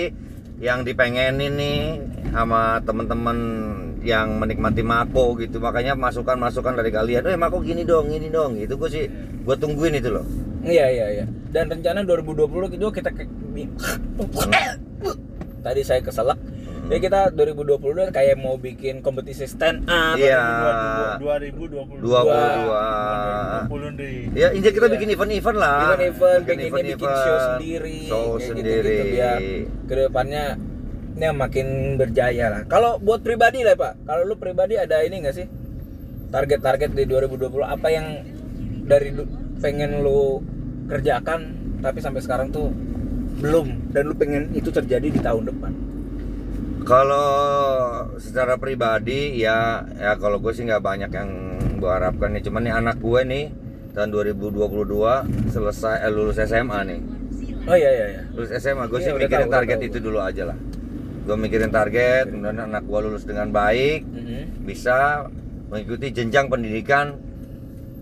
yang 0.59 0.83
dipengenin 0.83 1.53
nih 1.55 1.81
sama 2.33 2.83
temen-temen 2.83 3.39
yang 4.03 4.39
menikmati 4.39 4.83
Mako 4.83 5.39
gitu 5.39 5.59
makanya 5.59 5.95
masukan 5.95 6.35
masukan 6.35 6.75
dari 6.75 6.91
kalian 6.91 7.27
eh 7.27 7.39
Mako 7.39 7.63
gini 7.63 7.83
dong 7.83 8.11
gini 8.11 8.27
dong 8.27 8.59
gitu 8.59 8.75
gue 8.75 8.91
sih 8.91 9.05
gue 9.43 9.57
tungguin 9.57 9.97
itu 9.97 10.11
loh 10.11 10.27
Iya 10.67 10.91
iya 10.91 11.07
iya. 11.15 11.25
Dan 11.55 11.71
rencana 11.71 12.03
2020 12.03 12.75
itu 12.75 12.87
kita 12.91 13.11
tadi 15.63 15.81
saya 15.87 16.03
keselak. 16.03 16.35
Hmm. 16.87 16.93
Ya 16.93 16.99
kita 17.01 17.21
2020 17.33 17.83
kan 17.99 18.11
kayak 18.13 18.39
mau 18.39 18.55
bikin 18.55 19.03
kompetisi 19.03 19.43
stand 19.45 19.83
up. 19.87 20.15
Iya. 20.15 20.39
2022 21.19 21.67
dua 21.67 21.83
puluh 21.83 21.99
dua 21.99 22.85
2020 23.67 23.99
nih 23.99 24.17
ya 24.33 24.49
injak 24.53 24.73
kita 24.73 24.87
Iya. 24.87 24.95
bikin 24.95 25.09
event-event 25.11 25.57
lah 25.57 25.79
Event-event, 25.91 26.41
bikin 26.45 26.59
event-event. 26.65 27.19
show 27.19 27.37
sendiri, 27.51 27.99
show 28.05 28.23
kayak 28.29 28.47
sendiri 28.47 28.71
gitu-gitu 28.87 29.05
biar 29.11 29.39
ke 29.83 29.95
depannya 29.99 30.45
ini 31.13 31.27
makin 31.33 31.67
berjaya 31.97 32.47
lah. 32.49 32.63
Kalau 32.65 32.99
buat 32.99 33.19
pribadi 33.21 33.61
lah 33.61 33.75
pak, 33.75 34.05
kalau 34.05 34.23
lu 34.23 34.37
pribadi 34.37 34.77
ada 34.77 35.01
ini 35.01 35.17
nggak 35.19 35.35
sih 35.35 35.47
target-target 36.29 36.93
di 36.93 37.05
2020 37.05 37.65
apa 37.65 37.89
yang 37.89 38.07
dari 38.85 39.11
du- 39.11 39.27
pengen 39.57 40.05
lu 40.05 40.39
kerjakan 40.87 41.41
tapi 41.81 41.99
sampai 41.99 42.21
sekarang 42.21 42.49
tuh 42.49 42.71
belum 43.37 43.91
dan 43.91 44.07
lu 44.07 44.15
pengen 44.15 44.53
itu 44.53 44.69
terjadi 44.69 45.09
di 45.09 45.19
tahun 45.19 45.49
depan. 45.49 45.73
Kalau 46.87 47.29
secara 48.17 48.55
pribadi 48.57 49.37
ya 49.37 49.59
ya 49.93 50.15
kalau 50.15 50.39
gue 50.39 50.51
sih 50.51 50.63
nggak 50.63 50.79
banyak 50.81 51.11
yang 51.11 51.31
gue 51.77 51.91
harapkan 51.91 52.31
nih 52.31 52.41
cuman 52.41 52.63
nih 52.63 52.75
anak 52.75 52.97
gue 52.97 53.21
nih 53.23 53.45
tahun 53.91 54.09
2022 54.09 55.51
selesai 55.51 55.97
eh, 56.01 56.11
lulus 56.11 56.39
SMA 56.39 56.79
nih 56.85 57.01
Oh 57.67 57.75
iya 57.75 57.91
iya 57.91 58.07
iya. 58.09 58.23
lulus 58.31 58.55
SMA 58.55 58.87
gue 58.87 58.97
Iya, 58.97 59.05
sih 59.05 59.13
mikirin 59.13 59.45
tahu, 59.45 59.57
target 59.57 59.77
tahu. 59.77 59.89
itu 59.89 59.99
dulu 59.99 60.19
aja 60.21 60.43
lah 60.47 60.59
gue 61.27 61.37
mikirin 61.37 61.71
target 61.71 62.25
kemudian 62.29 62.59
anak 62.63 62.83
gue 62.83 62.99
lulus 63.03 63.25
dengan 63.25 63.51
baik 63.51 64.07
Mhm. 64.07 64.63
bisa 64.63 65.27
mengikuti 65.67 66.15
jenjang 66.15 66.47
pendidikan 66.47 67.19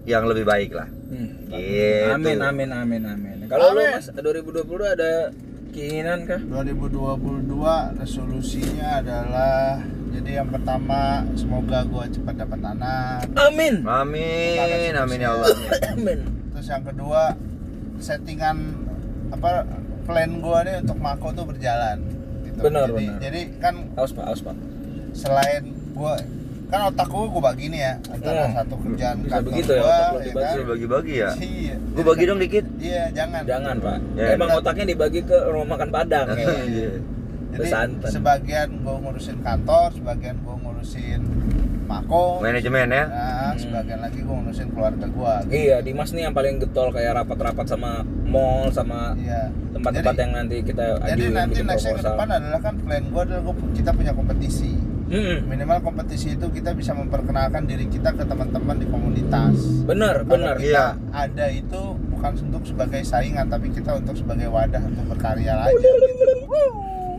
yang 0.04 0.28
lebih 0.28 0.44
baik 0.44 0.70
lah 0.70 0.88
Hmm. 1.04 1.46
Gitu. 1.46 2.10
Amin 2.10 2.36
amin 2.38 2.68
amin 2.70 3.02
amin. 3.06 3.36
Kalau 3.46 3.72
lu 3.72 3.80
mas 3.86 4.08
2020 4.10 4.60
ada 4.84 5.30
keinginan 5.74 6.22
kah? 6.24 6.38
2022 6.38 7.50
resolusinya 7.98 9.02
adalah 9.02 9.82
jadi 10.14 10.30
yang 10.38 10.48
pertama 10.54 11.26
semoga 11.34 11.82
gua 11.90 12.06
cepat 12.06 12.46
dapat 12.46 12.60
anak 12.62 13.26
Amin. 13.34 13.82
amin 13.82 14.94
amin 14.94 15.18
ya 15.18 15.34
Allah 15.34 15.50
Amin. 15.98 16.18
terus 16.54 16.70
yang 16.70 16.86
kedua 16.86 17.34
settingan 17.98 18.56
apa 19.34 19.66
plan 20.06 20.38
gua 20.38 20.62
nih 20.62 20.78
untuk 20.86 20.98
Mako 21.02 21.34
tuh 21.34 21.44
berjalan 21.50 21.98
gitu. 22.46 22.58
Benar, 22.62 22.86
jadi, 22.86 22.94
benar. 22.94 23.18
jadi 23.18 23.40
kan 23.58 23.74
Aus 23.98 24.14
pak, 24.14 24.24
aus 24.30 24.40
pak. 24.46 24.54
selain 25.10 25.74
gua 25.90 26.14
kan 26.66 26.80
otak 26.86 27.06
gua 27.06 27.24
gua 27.26 27.42
bagi 27.46 27.66
nih 27.68 27.80
ya 27.80 27.92
antara 28.08 28.40
Hmm. 28.42 28.56
satu 28.56 28.74
kerjaan 28.78 29.16
Bisa 29.18 29.30
kantor 29.30 29.46
begitu 29.46 29.70
ya, 29.70 29.78
gua, 29.78 29.88
otak 29.88 30.08
lu 30.08 30.16
ya 30.16 30.24
dibagi. 30.24 30.44
kan? 30.44 30.66
Bagi-bagi 30.66 31.14
ya 31.14 31.30
Iya. 31.36 31.74
gue 31.78 32.04
bagi 32.04 32.24
dong 32.24 32.40
dikit 32.40 32.64
Iya, 32.76 33.02
jangan. 33.12 33.42
Jangan 33.44 33.74
pak. 33.78 33.98
Ya. 34.14 34.26
Emang 34.32 34.48
otaknya 34.52 34.84
dibagi 34.86 35.20
ke 35.22 35.36
rumah 35.46 35.68
makan 35.72 35.88
padang. 35.90 36.26
ya. 36.30 36.48
Iya. 36.64 36.90
Jadi 37.54 37.68
Santan. 37.68 38.10
sebagian 38.10 38.68
gua 38.80 38.98
ngurusin 38.98 39.38
kantor, 39.40 39.88
sebagian 39.92 40.36
gua 40.42 40.54
ngurusin 40.56 41.20
Mako. 41.84 42.40
manajemen 42.40 42.88
ya 42.88 43.04
Nah, 43.04 43.52
Hmm. 43.52 43.60
sebagian 43.60 44.00
lagi 44.00 44.18
gua 44.20 44.34
ngurusin 44.40 44.68
keluarga 44.70 45.06
gua. 45.06 45.34
Iya, 45.46 45.78
Dimas 45.78 46.10
nih 46.10 46.24
yang 46.24 46.34
paling 46.34 46.58
getol 46.58 46.90
kayak 46.90 47.14
rapat-rapat 47.14 47.66
sama 47.68 48.02
mall 48.24 48.66
sama 48.68 49.14
Iya. 49.14 49.52
tempat-tempat 49.70 50.02
Jadi- 50.10 50.22
yang 50.24 50.32
nanti 50.34 50.56
kita 50.60 50.84
Jadi 50.98 51.24
nanti 51.30 51.60
nextnya 51.60 51.92
ke 51.92 52.02
depan 52.04 52.28
adalah 52.32 52.58
kan 52.58 52.74
plan 52.76 53.04
gua 53.06 53.22
adalah 53.22 53.42
gua, 53.44 53.54
kita 53.70 53.90
punya 53.92 54.10
kompetisi. 54.10 54.72
Mm-mm. 55.14 55.46
Minimal 55.46 55.78
kompetisi 55.80 56.34
itu 56.34 56.46
kita 56.50 56.74
bisa 56.74 56.90
memperkenalkan 56.90 57.64
diri 57.64 57.86
kita 57.86 58.10
ke 58.10 58.24
teman-teman 58.24 58.74
di 58.74 58.86
komunitas. 58.86 59.54
Bener, 59.84 60.16
Kalau 60.18 60.28
bener. 60.28 60.56
kita 60.58 60.66
Iya. 60.66 60.86
ada 61.14 61.46
itu 61.48 61.80
bukan 62.10 62.32
untuk 62.42 62.62
sebagai 62.64 62.98
saingan 63.00 63.46
tapi 63.46 63.70
kita 63.70 63.94
untuk 63.94 64.16
sebagai 64.16 64.48
wadah 64.48 64.82
untuk 64.82 65.06
berkarya 65.08 65.54
aja 65.60 65.70
gitu. 65.70 65.88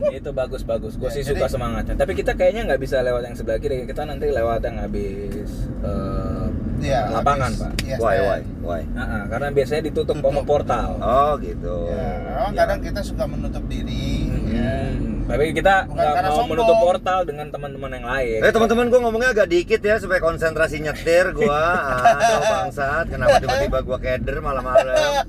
Itu 0.06 0.30
bagus 0.30 0.60
bagus. 0.62 0.94
Gue 0.94 1.08
Ya, 1.08 1.14
sih 1.14 1.22
jadi- 1.24 1.34
suka 1.34 1.48
semangatnya. 1.48 1.96
Tapi 1.96 2.12
kita 2.12 2.32
kayaknya 2.32 2.68
nggak 2.68 2.80
bisa 2.80 3.00
lewat 3.00 3.22
yang 3.22 3.34
sebelah 3.34 3.56
kiri. 3.56 3.82
Kita 3.82 4.04
nanti 4.04 4.28
lewat 4.28 4.60
yang 4.62 4.76
habis 4.78 5.50
eh, 5.82 6.46
Iya, 6.78 7.08
lapangan 7.10 7.48
habis- 7.48 7.60
pak. 7.62 7.72
iya, 7.82 7.96
why 7.96 8.16
why 8.20 8.40
why 8.60 8.82
Nah, 8.92 9.24
karena 9.26 9.48
biasanya 9.50 9.82
ditutup 9.82 10.14
Tutup. 10.14 10.28
sama 10.28 10.42
portal. 10.44 10.88
oh 11.00 11.32
gitu 11.40 11.88
Ya, 11.88 12.06
memang 12.22 12.52
Ya. 12.52 12.58
kadang 12.60 12.80
kita 12.82 13.00
suka 13.00 13.24
menutup 13.24 13.64
diri. 13.66 14.28
ya. 14.46 14.92
Tapi 15.26 15.44
kita 15.52 15.74
nggak 15.86 16.14
mau 16.22 16.30
sombong. 16.32 16.48
menutup 16.54 16.76
portal 16.78 17.20
dengan 17.22 17.46
teman-teman 17.50 17.90
yang 17.92 18.06
lain. 18.06 18.38
Eh 18.40 18.52
teman-teman 18.52 18.86
gue 18.86 19.00
ngomongnya 19.00 19.30
agak 19.32 19.48
dikit 19.48 19.80
ya 19.80 19.98
supaya 19.98 20.18
konsentrasi 20.18 20.78
nyetir 20.78 21.30
gua. 21.32 21.58
Aduh 22.14 22.40
bangsat, 22.44 23.04
kenapa 23.08 23.38
tiba-tiba 23.38 23.78
gua 23.82 23.98
keder 23.98 24.38
malam-malam? 24.38 24.86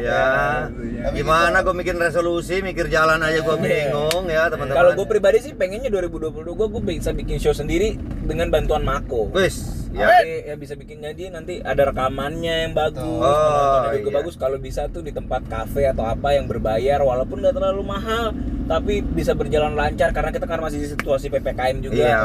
Ya, 0.00 0.64
Tapi 0.72 1.12
gimana 1.12 1.60
gue 1.60 1.76
bikin 1.76 2.00
resolusi, 2.00 2.64
mikir 2.64 2.88
jalan 2.88 3.20
aja 3.20 3.44
gua 3.44 3.52
Iya. 3.54 3.92
bingung 3.92 4.24
ya 4.26 4.48
teman-teman. 4.48 4.72
Kalau 4.72 4.90
gue 4.96 5.04
pribadi 5.04 5.38
sih 5.40 5.52
pengennya 5.52 5.92
2022 5.92 6.40
gue 6.56 6.66
gue 6.70 6.82
bisa 6.88 7.12
bikin 7.12 7.36
show 7.36 7.52
sendiri 7.52 8.00
dengan 8.24 8.48
bantuan 8.48 8.80
Mako. 8.80 9.28
Wis, 9.30 9.60
ya. 9.92 10.08
Ya 10.24 10.56
bisa 10.56 10.72
bikin 10.72 11.04
jadi 11.04 11.28
nanti 11.28 11.60
ada 11.60 11.84
rekamannya 11.84 12.64
yang 12.64 12.72
bagus, 12.72 12.96
Oh, 13.20 13.92
juga 13.92 14.08
iya. 14.08 14.16
bagus. 14.16 14.34
Kalau 14.34 14.56
bisa 14.56 14.88
tuh 14.88 15.04
di 15.04 15.12
tempat 15.12 15.44
kafe 15.44 15.84
atau 15.84 16.00
apa 16.02 16.32
yang 16.32 16.48
berbayar, 16.48 16.96
walaupun 16.98 17.44
nggak 17.44 17.52
terlalu 17.52 17.84
mahal, 17.84 18.32
tapi 18.70 19.02
bisa 19.02 19.34
berjalan 19.34 19.74
lancar 19.74 20.14
karena 20.14 20.30
kita 20.30 20.46
kan 20.46 20.62
masih 20.62 20.78
di 20.78 20.88
situasi 20.88 21.26
ppkm 21.26 21.76
juga. 21.82 21.94
Iya. 21.98 22.20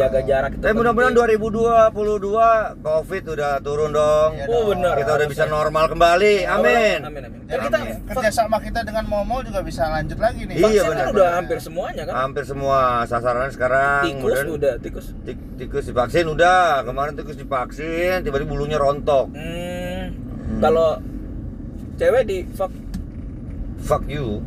Jaga 0.00 0.20
jarak 0.24 0.50
itu. 0.50 0.64
Tapi 0.64 0.72
mudah-mudahan 0.72 1.12
penting. 1.12 1.36
2022 1.36 2.80
Covid 2.80 3.24
udah 3.28 3.52
turun 3.60 3.90
dong. 3.92 4.30
Iya 4.32 4.44
Oh, 4.46 4.64
dong. 4.64 4.68
benar. 4.72 4.94
Kita 4.96 5.12
udah 5.12 5.28
bisa 5.28 5.44
normal 5.46 5.84
kembali. 5.86 6.34
Amin. 6.46 6.98
Amin 7.02 7.22
amin. 7.22 7.40
Dan 7.44 7.58
kita 7.60 7.76
Amin. 7.78 8.00
kerjasama 8.08 8.56
kita 8.58 8.80
dengan 8.80 9.04
Momo 9.04 9.44
juga 9.44 9.60
bisa 9.60 9.84
lanjut 9.86 10.16
lagi 10.16 10.42
nih. 10.42 10.56
Iya, 10.56 10.64
vaksin 10.64 10.80
kan 10.80 10.88
benar, 10.88 11.04
udah 11.06 11.12
benar. 11.22 11.36
hampir 11.36 11.58
semuanya 11.60 12.02
kan. 12.02 12.14
Hampir 12.18 12.42
semua 12.44 12.78
sasaran 13.04 13.50
sekarang. 13.50 14.02
Tikus 14.06 14.24
Kemudian 14.24 14.48
udah 14.50 14.72
tikus. 14.80 15.06
tik- 15.20 15.48
tikus 15.54 15.84
divaksin 15.84 16.26
udah. 16.26 16.80
Kemarin 16.82 17.12
tikus 17.12 17.36
divaksin, 17.36 18.24
tiba-tiba 18.24 18.48
bulunya 18.48 18.80
rontok. 18.80 19.28
Hmm, 19.30 20.04
Kalau 20.56 20.96
cewek 21.94 22.22
di 22.24 22.38
Fuck 23.84 24.08
you. 24.08 24.40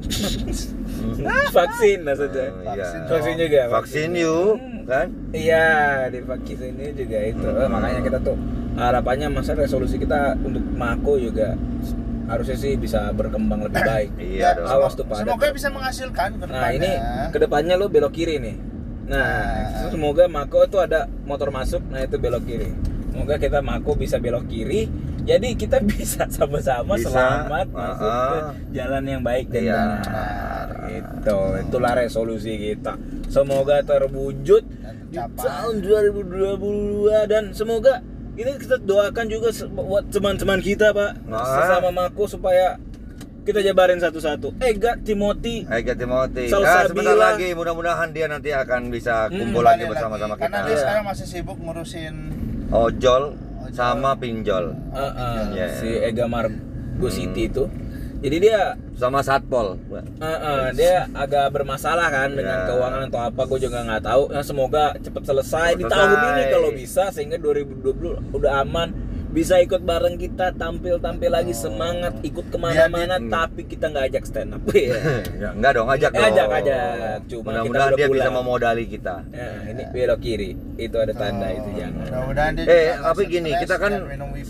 vaksin 1.54 2.02
maksudnya. 2.02 2.48
Oh, 2.58 2.74
iya. 2.74 2.88
Vaksin 3.06 3.36
juga. 3.38 3.62
Vaksin 3.70 4.10
you, 4.14 4.36
kan? 4.84 5.08
Iya, 5.30 5.68
di 6.10 6.20
vaksin 6.22 6.74
ini 6.74 6.86
juga 6.92 7.18
itu. 7.22 7.46
Eh, 7.48 7.70
makanya 7.70 8.02
kita 8.02 8.18
tuh 8.20 8.38
harapannya 8.76 9.28
masa 9.30 9.54
resolusi 9.54 9.98
kita 9.98 10.38
untuk 10.38 10.62
Mako 10.72 11.18
juga 11.18 11.54
harusnya 12.28 12.58
sih 12.60 12.76
bisa 12.76 13.14
berkembang 13.14 13.64
lebih 13.64 13.82
baik. 13.88 14.10
Iya 14.18 14.58
dong. 14.58 14.68
Awas 14.68 14.94
tuh 14.94 15.06
Pak. 15.06 15.22
Semoga 15.22 15.48
bisa 15.50 15.68
menghasilkan 15.70 16.30
ke 16.36 16.44
Nah, 16.44 16.70
ini 16.70 16.90
depannya. 16.90 17.30
ke 17.30 17.38
depannya 17.40 17.76
lo 17.76 17.86
belok 17.88 18.12
kiri 18.12 18.36
nih. 18.38 18.56
Nah, 19.08 19.24
Nah. 19.24 19.88
semoga 19.88 20.28
Mako 20.28 20.68
tuh 20.68 20.82
ada 20.82 21.08
motor 21.24 21.48
masuk, 21.48 21.80
nah 21.88 22.02
itu 22.02 22.18
belok 22.18 22.44
kiri. 22.44 22.74
Semoga 23.08 23.38
kita 23.38 23.62
Mako 23.62 23.96
bisa 23.96 24.18
belok 24.18 24.46
kiri. 24.46 24.92
Jadi 25.28 25.50
kita 25.54 25.78
bisa 25.92 26.24
sama-sama 26.32 26.96
Bisa, 26.96 27.12
selamat 27.12 27.68
uh-uh. 27.68 27.76
masuk 27.76 28.10
ke 28.10 28.38
jalan 28.72 29.04
yang 29.04 29.22
baik 29.22 29.46
dan 29.52 29.62
Iya. 29.62 29.76
benar. 29.76 30.68
Itu, 30.88 31.38
itulah 31.62 31.94
resolusi 31.94 32.54
kita. 32.56 32.96
Semoga 33.28 33.84
terwujud 33.84 34.64
Dan 34.64 34.96
di 35.12 35.20
tahun 35.20 35.76
2022 35.84 37.28
dan 37.28 37.44
semoga 37.52 38.00
ini 38.34 38.56
kita 38.56 38.80
doakan 38.80 39.26
juga 39.28 39.50
buat 39.68 40.08
teman-teman 40.08 40.62
kita, 40.62 40.96
Pak. 40.96 41.12
Ah. 41.28 41.44
Sesama 41.60 41.90
Mako 41.92 42.24
supaya 42.30 42.80
kita 43.44 43.60
jabarin 43.60 43.98
satu-satu. 43.98 44.56
Ega, 44.60 44.96
Timothy, 44.98 45.64
Ega 45.66 45.92
Timothy. 45.92 46.48
Salsabila. 46.48 46.72
Ah, 46.74 46.86
sebentar 46.86 47.18
lagi 47.18 47.48
mudah-mudahan 47.52 48.12
dia 48.12 48.28
nanti 48.28 48.52
akan 48.54 48.88
bisa 48.88 49.28
Hmm, 49.28 49.40
kumpul 49.44 49.60
Kembali 49.60 49.68
lagi 49.74 49.84
bersama-sama 49.88 50.34
Karena 50.36 50.48
kita. 50.54 50.64
dia 50.64 50.72
Iya. 50.72 50.82
sekarang 50.84 51.04
masih 51.04 51.26
sibuk 51.26 51.58
ngurusin 51.58 52.16
Ojol 52.70 52.84
Ojol. 52.96 53.24
Sama 53.70 54.14
pinjol 54.14 54.76
Uh, 54.90 55.00
uh, 55.10 55.40
Iya. 55.52 55.68
si 55.76 55.90
Ega 55.94 56.26
Margo 56.26 56.56
City 57.08 57.44
Hmm. 57.44 57.50
itu. 57.50 57.64
Jadi 58.18 58.38
dia 58.42 58.74
sama 58.94 59.22
satpol. 59.22 59.78
uh, 59.78 60.26
uh, 60.26 60.74
dia 60.74 61.06
agak 61.14 61.54
bermasalah 61.54 62.10
kan 62.10 62.34
dengan 62.34 62.58
Iya. 62.60 62.68
keuangan 62.68 63.02
atau 63.08 63.22
apa 63.24 63.42
gue 63.46 63.60
juga 63.62 63.80
nggak 63.84 64.04
tahu. 64.04 64.24
Nah, 64.28 64.42
semoga 64.42 64.84
cepat 64.98 65.24
selesai 65.24 65.70
di 65.74 65.84
Cepat 65.84 65.94
tahun 65.94 66.10
selesai. 66.10 66.34
ini 66.34 66.44
kalau 66.50 66.70
bisa 66.72 67.04
sehingga 67.12 67.38
2020 67.38 68.18
udah 68.32 68.52
aman 68.60 68.90
bisa 69.38 69.56
ikut 69.60 69.82
bareng 69.82 70.18
kita 70.18 70.50
tampil-tampil 70.52 71.30
lagi 71.30 71.54
semangat 71.54 72.18
ikut 72.22 72.50
ke 72.50 72.58
mana-mana 72.58 73.16
Dia- 73.16 73.30
tapi 73.30 73.62
kita 73.64 73.86
nggak 73.88 74.06
ajak 74.10 74.24
stand 74.26 74.52
up 74.52 74.66
Iya. 74.74 74.98
Ya, 75.38 75.50
enggak 75.52 75.72
dong, 75.74 75.88
ajak 75.88 76.10
Eh, 76.10 76.18
dong. 76.18 76.28
ajak, 76.28 76.48
ajak. 76.58 76.82
Cuma 77.28 77.46
Mudah-mudahan 77.46 77.64
kita 77.64 77.78
udah 77.88 77.98
dia 78.00 78.08
bisa 78.10 78.22
pulang. 78.26 78.36
memodali 78.36 78.84
kita. 78.88 79.16
Nah, 79.24 79.62
ini 79.68 79.84
belok 79.88 80.20
kiri 80.20 80.50
itu 80.76 80.96
ada 80.96 81.14
tanda 81.14 81.48
itu 81.50 81.70
jangan 81.72 82.02
Mudah-mudahan 82.04 82.52
dia 82.52 82.64
Eh, 82.64 82.68
juga 82.68 82.82
nggak 82.96 83.06
tapi 83.08 83.24
gini, 83.28 83.52
kita 83.56 83.76
kan 83.78 83.92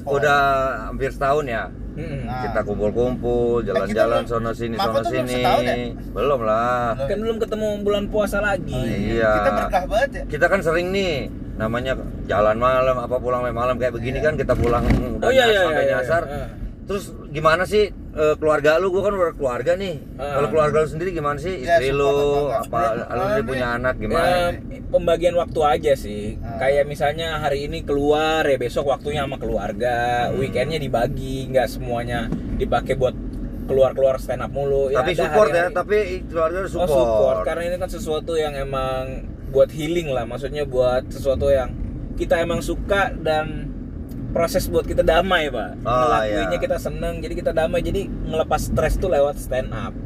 udah 0.08 0.40
hampir 0.88 1.10
setahun 1.12 1.46
ya. 1.46 1.64
Nah. 1.98 2.42
Kita 2.44 2.60
kumpul-kumpul, 2.62 3.66
jalan-jalan 3.66 4.22
belum- 4.22 4.30
sono 4.30 4.52
sini 4.54 4.78
sono 4.78 5.02
belum 5.02 5.12
sini. 5.12 5.34
setahun 5.36 5.64
ya? 5.66 5.76
Belum 6.14 6.40
lah. 6.42 6.94
Belum. 6.96 7.10
kan 7.10 7.18
belum 7.20 7.38
ketemu 7.38 7.68
bulan 7.82 8.06
puasa 8.08 8.38
lagi 8.40 8.72
Oh, 8.72 8.86
Iya. 8.86 9.34
Kita 9.36 9.50
berkah 9.52 9.84
banget 9.86 10.10
ya. 10.14 10.24
Kita 10.30 10.46
kan 10.48 10.60
sering 10.62 10.88
nih 10.90 11.14
namanya 11.58 11.94
jalan 12.26 12.56
malam 12.56 12.96
apa 12.96 13.18
pulang 13.18 13.42
malam 13.48 13.76
kayak 13.76 13.92
begini 13.92 14.20
kan 14.20 14.34
kita 14.34 14.54
pulang 14.54 14.86
udah 14.86 15.20
Oh, 15.20 15.32
iya, 15.32 15.44
nyas- 15.44 15.50
iya, 15.50 15.62
sampai 15.64 15.76
iya, 15.76 15.84
iya. 15.84 15.96
nyasar. 15.98 16.24
Ah. 16.24 16.48
Terus 16.88 17.04
gimana 17.28 17.64
sih 17.66 17.84
eh, 17.92 18.36
keluarga 18.36 18.78
lu? 18.78 18.90
Gua 18.90 19.04
kan 19.04 19.14
udah 19.14 19.34
keluarga 19.34 19.76
nih. 19.76 20.00
Ah. 20.16 20.40
Kalau 20.40 20.48
keluarga 20.48 20.78
lu 20.80 20.88
sendiri 20.88 21.12
gimana 21.12 21.36
sih? 21.36 21.60
Ya, 21.60 21.76
Istri 21.76 21.92
support 21.92 22.14
lu 22.16 22.22
apa, 22.48 22.80
lu 23.36 23.44
punya 23.44 23.68
anak 23.76 23.96
gimana? 23.98 24.24
Ya, 24.24 24.40
pembagian 24.88 25.36
waktu 25.36 25.60
aja 25.60 25.94
sih. 25.94 26.40
Ah. 26.40 26.56
Kayak 26.58 26.86
misalnya 26.86 27.38
hari 27.38 27.66
ini 27.66 27.84
keluar 27.84 28.42
ya 28.44 28.56
besok 28.56 28.88
waktunya 28.88 29.22
sama 29.22 29.36
keluarga. 29.36 30.30
Hmm. 30.30 30.40
Weekendnya 30.40 30.80
dibagi, 30.80 31.50
nggak 31.50 31.68
semuanya 31.68 32.30
dipakai 32.56 32.96
buat 32.96 33.18
keluar-keluar 33.68 34.16
stand 34.16 34.40
up 34.40 34.50
mulu. 34.50 34.88
tapi 34.90 35.12
ada 35.12 35.20
support 35.20 35.50
ya, 35.50 35.68
hari-hari- 35.68 35.76
tapi 35.76 35.98
keluarga 36.24 36.58
lu 36.58 36.64
Oh, 36.64 36.72
support. 36.72 36.88
support 36.88 37.38
karena 37.44 37.62
ini 37.66 37.76
kan 37.76 37.90
sesuatu 37.92 38.34
yang 38.34 38.56
emang 38.56 39.28
buat 39.58 39.70
healing 39.70 40.08
lah. 40.08 40.24
Maksudnya 40.24 40.64
buat 40.64 41.10
sesuatu 41.10 41.50
yang 41.50 41.74
kita 42.14 42.38
emang 42.38 42.62
suka 42.62 43.10
dan 43.12 43.74
proses 44.30 44.70
buat 44.70 44.86
kita 44.86 45.02
damai 45.02 45.50
pak. 45.50 45.82
Oh, 45.82 45.90
Ngelakuinnya 45.90 46.46
iya. 46.52 46.62
kita 46.62 46.78
seneng, 46.78 47.18
jadi 47.18 47.34
kita 47.34 47.52
damai. 47.52 47.82
Jadi 47.82 48.06
ngelepas 48.06 48.70
stres 48.70 48.96
tuh 48.96 49.10
lewat 49.10 49.36
stand 49.36 49.74
up. 49.74 49.98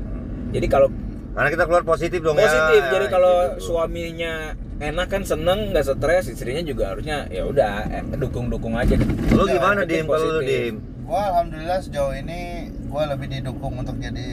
Jadi 0.50 0.68
kalau 0.68 0.88
Karena 1.32 1.48
kita 1.50 1.64
keluar 1.64 1.84
positif 1.86 2.20
dong 2.20 2.36
ya. 2.36 2.44
positif 2.44 2.82
jadi 2.90 3.08
kalau 3.08 3.36
Gitu. 3.56 3.64
suaminya 3.66 4.52
enak 4.78 5.08
kan 5.08 5.24
seneng 5.24 5.72
nggak 5.72 5.86
stres 5.86 6.28
istrinya 6.28 6.60
juga 6.60 6.92
harusnya 6.92 7.24
ya 7.30 7.48
udah 7.48 7.88
eh, 7.88 8.04
dukung-dukung 8.14 8.76
aja 8.76 9.00
Lu 9.32 9.48
Ya, 9.48 9.56
gimana 9.56 9.88
dim 9.88 10.04
kalau 10.06 10.20
lu 10.20 10.28
positif. 10.38 10.44
dim? 10.44 10.76
Gua 11.02 11.22
alhamdulillah 11.26 11.80
sejauh 11.80 12.12
ini 12.14 12.40
gua 12.86 13.08
lebih 13.08 13.32
didukung 13.32 13.80
untuk 13.80 13.96
jadi 13.96 14.28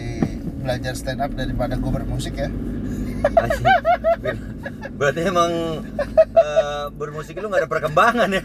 belajar 0.59 0.93
stand 0.93 1.23
up 1.23 1.31
daripada 1.33 1.79
gua 1.79 1.93
bermusik 1.95 2.35
ya. 2.35 2.51
Berarti 4.93 5.21
emang 5.23 5.51
eh, 6.35 6.85
bermusik 6.91 7.37
lu 7.37 7.47
nggak 7.47 7.63
ada 7.63 7.71
perkembangan 7.71 8.29
ya 8.29 8.43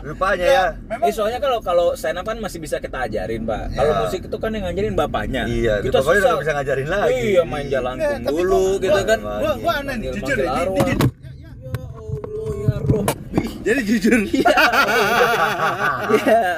rupanya 0.00 0.42
ya. 0.44 0.64
Memang 0.88 1.06
Eh, 1.06 1.12
soalnya 1.12 1.38
kalau 1.38 1.58
kalau 1.58 1.86
stand 1.92 2.16
up 2.16 2.24
kan 2.24 2.36
masih 2.36 2.58
bisa 2.58 2.76
kita 2.76 3.02
ajarin 3.02 3.42
pak 3.42 3.70
Ya. 3.70 3.76
kalau 3.76 3.92
musik 4.02 4.20
itu 4.22 4.36
kan 4.36 4.50
yang 4.50 4.64
ngajarin 4.64 4.92
bapaknya 4.92 5.42
Iya, 5.44 5.78
kita 5.80 5.98
bapaknya 5.98 6.18
udah 6.18 6.26
susah 6.28 6.40
bisa 6.40 6.52
ngajarin 6.52 6.88
lagi. 6.88 7.22
iya 7.28 7.42
main 7.44 7.66
jalan 7.66 7.94
tapi 7.96 8.26
dulu 8.36 8.50
gua- 8.50 8.80
gitu 8.80 8.92
gua- 8.92 9.06
kan 9.06 9.18
gua 9.22 9.52
gua 9.56 9.72
aneh 9.76 9.94
nih 9.94 10.08
Manggil- 10.08 10.16
jujur 10.18 10.36
ya. 10.36 10.42
Di- 10.42 10.50
arwah. 10.52 10.74
di- 10.82 10.98
ya 11.32 11.50
Allah 11.52 13.04
ya 13.32 13.52
Jadi 13.62 13.80
jujur. 13.84 14.18
ya 14.34 14.58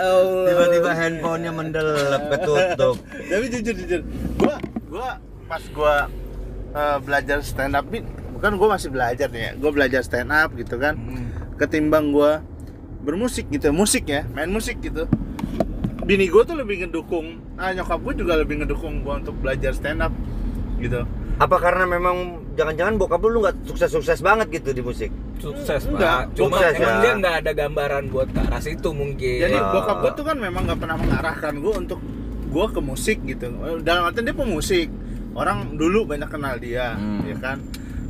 Allah 0.03 0.45
Tiba-tiba 0.47 0.91
handphonenya 0.95 1.53
mendelep 1.53 2.23
ketutup. 2.31 2.97
Tapi 3.05 3.45
jujur 3.51 3.75
jujur. 3.77 4.01
Gua 4.35 4.57
gua 4.87 5.09
pas 5.45 5.63
gua 5.71 5.95
eh, 6.75 6.99
belajar 7.01 7.39
stand 7.41 7.73
up 7.73 7.87
bukan 8.35 8.53
gua 8.59 8.69
masih 8.75 8.91
belajar 8.91 9.31
nih 9.31 9.41
ya. 9.41 9.53
Gua 9.57 9.71
belajar 9.71 10.03
stand 10.03 10.29
up 10.29 10.53
gitu 10.53 10.77
kan. 10.77 10.99
Ketimbang 11.55 12.11
gua 12.11 12.43
bermusik 13.01 13.47
gitu, 13.49 13.71
musik 13.71 14.05
ya, 14.07 14.27
main 14.33 14.49
musik 14.49 14.81
gitu. 14.81 15.07
Bini 16.05 16.29
gua 16.29 16.45
tuh 16.45 16.59
lebih 16.59 16.85
ngedukung, 16.85 17.41
nah 17.57 17.73
nyokap 17.73 17.97
gua 17.97 18.13
juga 18.13 18.33
lebih 18.37 18.61
ngedukung 18.61 19.01
gua 19.01 19.17
untuk 19.17 19.39
belajar 19.39 19.73
stand 19.73 20.03
up 20.03 20.13
gitu. 20.77 21.07
Apa 21.35 21.57
karena 21.59 21.89
memang 21.89 22.45
jangan-jangan 22.55 22.95
bokap 22.95 23.25
lu 23.25 23.41
nggak 23.41 23.65
sukses-sukses 23.65 24.21
banget 24.21 24.47
gitu 24.53 24.71
di 24.71 24.83
musik? 24.83 25.11
sukses 25.35 25.91
Enggak, 25.91 26.31
pak 26.31 26.39
cuma 26.39 26.57
sukses 26.57 26.73
emang 26.79 26.95
ya. 26.95 27.03
dia 27.03 27.13
nggak 27.19 27.35
ada 27.43 27.53
gambaran 27.53 28.05
buat 28.09 28.29
ke 28.31 28.39
arah 28.39 28.63
situ 28.63 28.89
mungkin 28.95 29.37
Jadi 29.43 29.57
Ah. 29.59 29.73
bokap 29.75 29.97
gua 30.01 30.13
tuh 30.15 30.25
kan 30.25 30.37
memang 30.39 30.63
nggak 30.65 30.79
pernah 30.79 30.97
mengarahkan 30.97 31.53
gua 31.59 31.73
untuk 31.83 32.01
gua 32.49 32.67
ke 32.71 32.81
musik 32.81 33.19
gitu. 33.27 33.51
Dalam 33.83 34.07
artian 34.07 34.25
dia 34.25 34.37
pemusik. 34.37 34.89
Orang 35.35 35.59
dulu 35.75 36.07
banyak 36.07 36.27
kenal 36.27 36.57
dia, 36.57 36.95
Hmm. 36.95 37.23
ya 37.25 37.37
kan. 37.37 37.59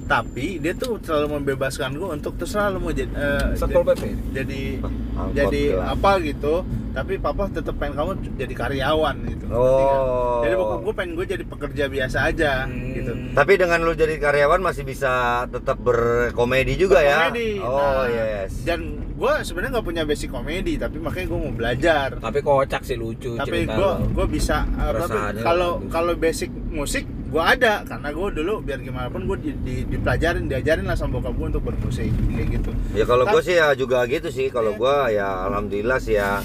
Tapi 0.05 0.61
dia 0.61 0.77
tuh 0.77 1.01
selalu 1.01 1.41
membebaskan 1.41 1.97
gua 1.97 2.13
untuk 2.13 2.37
terserah 2.37 2.69
lu 2.69 2.79
mau 2.79 2.93
jadi 2.93 3.09
eh, 3.09 3.57
Satpol 3.57 3.81
jadi- 3.83 3.89
PP 3.91 4.03
jadi 4.37 4.63
Angkot 4.77 5.33
jadi 5.33 5.63
gelap. 5.73 5.93
apa 5.97 6.11
gitu. 6.21 6.55
Tapi 6.93 7.13
papa 7.17 7.49
tetap 7.49 7.75
pengen 7.75 7.95
kamu 7.97 8.11
jadi 8.37 8.55
karyawan 8.55 9.17
gitu. 9.25 9.45
ngerti 9.47 9.85
Oh. 9.89 10.45
Jadi 10.45 10.55
bokap 10.55 10.79
gua 10.79 10.95
pengen 10.95 11.13
gua 11.15 11.27
jadi 11.27 11.43
pekerja 11.43 11.85
biasa 11.89 12.19
aja 12.23 12.53
Hmm. 12.63 12.93
gitu. 12.93 13.13
Tapi 13.33 13.53
dengan 13.57 13.81
lu 13.81 13.93
jadi 13.95 14.15
karyawan 14.15 14.61
masih 14.61 14.85
bisa 14.85 15.13
tetap 15.49 15.81
berkomedi 15.81 16.77
juga 16.77 17.01
ya? 17.01 17.19
Komedi. 17.25 17.51
Oh 17.59 17.73
Nah, 17.73 18.05
yes. 18.05 18.61
Dan 18.61 18.81
gua 19.15 19.41
sebenarnya 19.41 19.73
nggak 19.75 19.87
punya 19.87 20.03
basic 20.05 20.29
komedi, 20.29 20.77
tapi 20.77 21.01
makanya 21.01 21.27
gua 21.27 21.41
mau 21.41 21.55
belajar. 21.55 22.21
tapi 22.21 22.39
kocak 22.41 22.83
sih 22.83 22.95
lucu 22.95 23.35
tapi 23.35 23.65
cerita 23.65 23.73
gue 23.73 23.81
lo. 23.81 23.93
gue 24.13 24.27
bisa 24.29 24.69
uh, 24.69 24.93
tapi 25.01 25.17
kalau 25.41 25.71
kalau 25.89 26.13
basic 26.15 26.51
musik 26.69 27.09
gue 27.35 27.43
ada 27.43 27.83
karena 27.83 28.09
gue 28.09 28.29
dulu 28.33 28.55
biar 28.63 28.79
gimana 28.79 29.11
pun 29.11 29.27
gue 29.27 29.39
di, 29.41 29.51
di- 29.59 29.87
dipelajarin 29.89 30.47
diajarin 30.47 30.87
lah 30.87 30.95
sama 30.95 31.19
bokap 31.19 31.35
gue 31.35 31.47
untuk 31.51 31.63
bermusik 31.65 32.07
kayak 32.31 32.49
gitu 32.53 32.71
Ya 32.95 33.03
kalau 33.03 33.27
gue 33.27 33.43
sih 33.43 33.59
ya 33.59 33.75
juga 33.75 34.07
gitu 34.07 34.31
sih. 34.31 34.47
Kalau 34.49 34.71
Iya. 34.71 34.79
gue 34.79 34.97
ya 35.13 35.29
alhamdulillah 35.45 35.99
sih 35.99 36.15
ya 36.15 36.39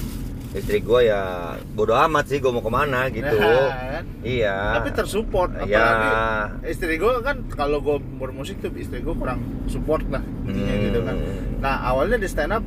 istri 0.50 0.82
gue 0.82 1.00
ya 1.04 1.22
bodo 1.70 1.94
amat 1.94 2.26
sih 2.26 2.38
gue 2.38 2.50
mau 2.50 2.58
ke 2.58 2.68
mana 2.68 3.06
gitu. 3.08 3.38
Nah, 3.38 3.70
kan? 3.92 4.04
Iya. 4.20 4.56
tapi 4.74 4.88
tersupport 4.90 5.50
Ya. 5.62 5.78
apalagi 5.78 6.10
istri 6.66 6.94
gue 6.96 7.12
kan 7.22 7.46
kalau 7.48 7.78
gue 7.78 7.96
bermusik 8.18 8.58
tuh 8.58 8.74
istri 8.74 8.98
gue 8.98 9.14
kurang 9.14 9.38
support 9.64 10.02
lah 10.04 10.26
Hmm. 10.42 10.58
gitu 10.82 10.98
kan 11.00 11.14
nah 11.60 11.86
awalnya 11.86 12.18
di 12.18 12.26
stand 12.26 12.50
up 12.50 12.64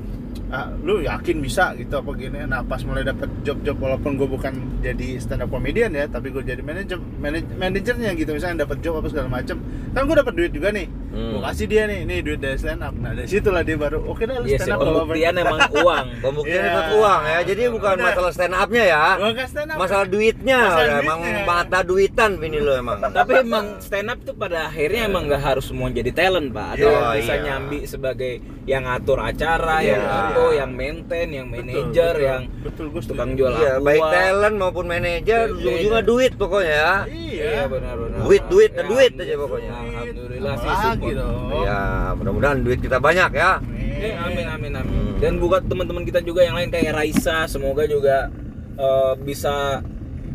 ah, 0.53 0.69
lu 0.85 1.01
yakin 1.01 1.41
bisa 1.41 1.73
gitu 1.75 1.97
apa 1.97 2.13
gini? 2.13 2.45
Nah 2.45 2.61
pas 2.61 2.79
mulai 2.85 3.01
dapet 3.01 3.27
job-job 3.41 3.75
walaupun 3.81 4.15
gue 4.15 4.29
bukan 4.29 4.53
jadi 4.85 5.17
stand 5.17 5.41
up 5.41 5.49
comedian 5.49 5.89
ya 5.91 6.05
tapi 6.05 6.29
gue 6.29 6.45
jadi 6.45 6.61
manajer 6.61 7.01
manaj- 7.17 7.49
manajernya 7.57 8.13
gitu 8.13 8.31
misalnya 8.37 8.69
dapet 8.69 8.85
job 8.85 9.01
apa 9.01 9.09
segala 9.09 9.29
macem 9.33 9.57
kan 9.91 10.05
gue 10.05 10.15
dapet 10.15 10.33
duit 10.37 10.51
juga 10.53 10.69
nih 10.69 10.85
Hmm. 11.13 11.29
gue 11.29 11.41
kasih 11.43 11.65
dia 11.69 11.83
nih 11.85 11.99
nih 12.03 12.19
duit 12.19 12.39
dari 12.39 12.57
stand 12.57 12.81
up 12.81 12.97
nah 12.97 13.13
dari 13.13 13.29
situlah 13.29 13.61
dia 13.61 13.77
baru 13.77 14.01
oke 14.01 14.17
dah 14.19 14.33
lu 14.35 14.45
Iya 14.45 14.57
sih, 14.57 14.65
stand 14.65 14.73
up 14.73 14.79
nggak 14.79 14.89
apa-apa." 14.89 15.05
pembuktian 15.05 15.33
emang 15.37 15.59
uang 15.79 16.05
Pembuktian 16.19 16.57
Iya. 16.57 16.67
dapat 16.67 16.85
uang 16.91 17.21
ya. 17.23 17.39
Jadi 17.43 17.61
bukan 17.69 17.93
Udah. 17.93 18.05
masalah 18.07 18.31
stand 18.31 18.55
upnya 18.55 18.83
ya. 18.83 19.03
Bukan 19.19 19.45
stand 19.45 19.69
up. 19.69 19.77
Masalah 19.77 20.05
duitnya. 20.07 20.59
Masalah 20.59 20.83
ya. 20.83 20.97
Emang 20.99 21.19
duitnya. 21.21 21.45
mata 21.45 21.79
duitan 21.81 22.31
bini 22.35 22.57
lo 22.57 22.73
emang. 22.73 22.97
tapi 23.05 23.31
emang 23.37 23.65
stand 23.77 24.09
up 24.09 24.19
tuh 24.19 24.33
pada 24.33 24.57
akhirnya 24.65 25.01
emang 25.05 25.23
nggak 25.27 25.43
harus 25.43 25.65
semua 25.65 25.87
jadi 25.87 26.09
talent 26.09 26.49
pak 26.49 26.67
ada 26.71 26.79
Iya, 26.79 26.89
yang 26.89 27.05
bisa 27.15 27.33
iya. 27.33 27.43
nyambi 27.45 27.79
sebagai 27.85 28.33
yang 28.65 28.83
ngatur 28.83 29.19
acara 29.19 29.75
Iya. 29.77 29.89
yang 29.91 30.01
foto 30.03 30.43
yang 30.51 30.71
maintain 30.73 31.27
yang 31.29 31.47
Betul, 31.47 31.61
manajer 31.61 31.93
betul. 32.11 32.25
yang 32.25 32.41
betul 32.63 32.85
gue 32.89 33.01
tukang 33.05 33.31
jual 33.33 33.51
Iya, 33.53 33.71
aqua. 33.75 33.85
baik 33.85 34.01
talent 34.09 34.55
maupun 34.57 34.85
manajer, 34.87 35.45
Iya, 35.45 35.53
ujung-ujungnya 35.53 36.01
iya. 36.01 36.09
duit 36.09 36.31
pokoknya 36.33 36.73
ya. 36.73 36.93
Iya 37.35 37.63
benar-benar 37.65 38.19
Duit, 38.21 38.43
duit, 38.47 38.71
dan 38.71 38.83
Ya, 38.83 38.89
duit 38.89 39.11
aja 39.15 39.35
pokoknya. 39.35 39.71
alhamdulillah 39.73 40.53
sih 40.55 40.67
lagi 40.67 40.83
support. 40.83 41.15
dong 41.15 41.63
Ya, 41.63 41.79
mudah-mudahan 42.13 42.57
duit 42.61 42.79
kita 42.79 42.97
banyak 42.97 43.31
ya. 43.33 43.51
Eh, 43.95 44.13
amin 44.13 44.45
amin 44.45 44.71
amin. 44.75 44.93
Hmm. 44.93 45.15
Dan 45.17 45.33
buat 45.39 45.63
teman-teman 45.63 46.03
kita 46.03 46.19
juga 46.19 46.43
yang 46.43 46.55
lain 46.55 46.67
kayak 46.67 46.91
Raisa, 46.91 47.45
semoga 47.45 47.83
juga 47.85 48.27
eh, 48.75 49.13
bisa 49.19 49.79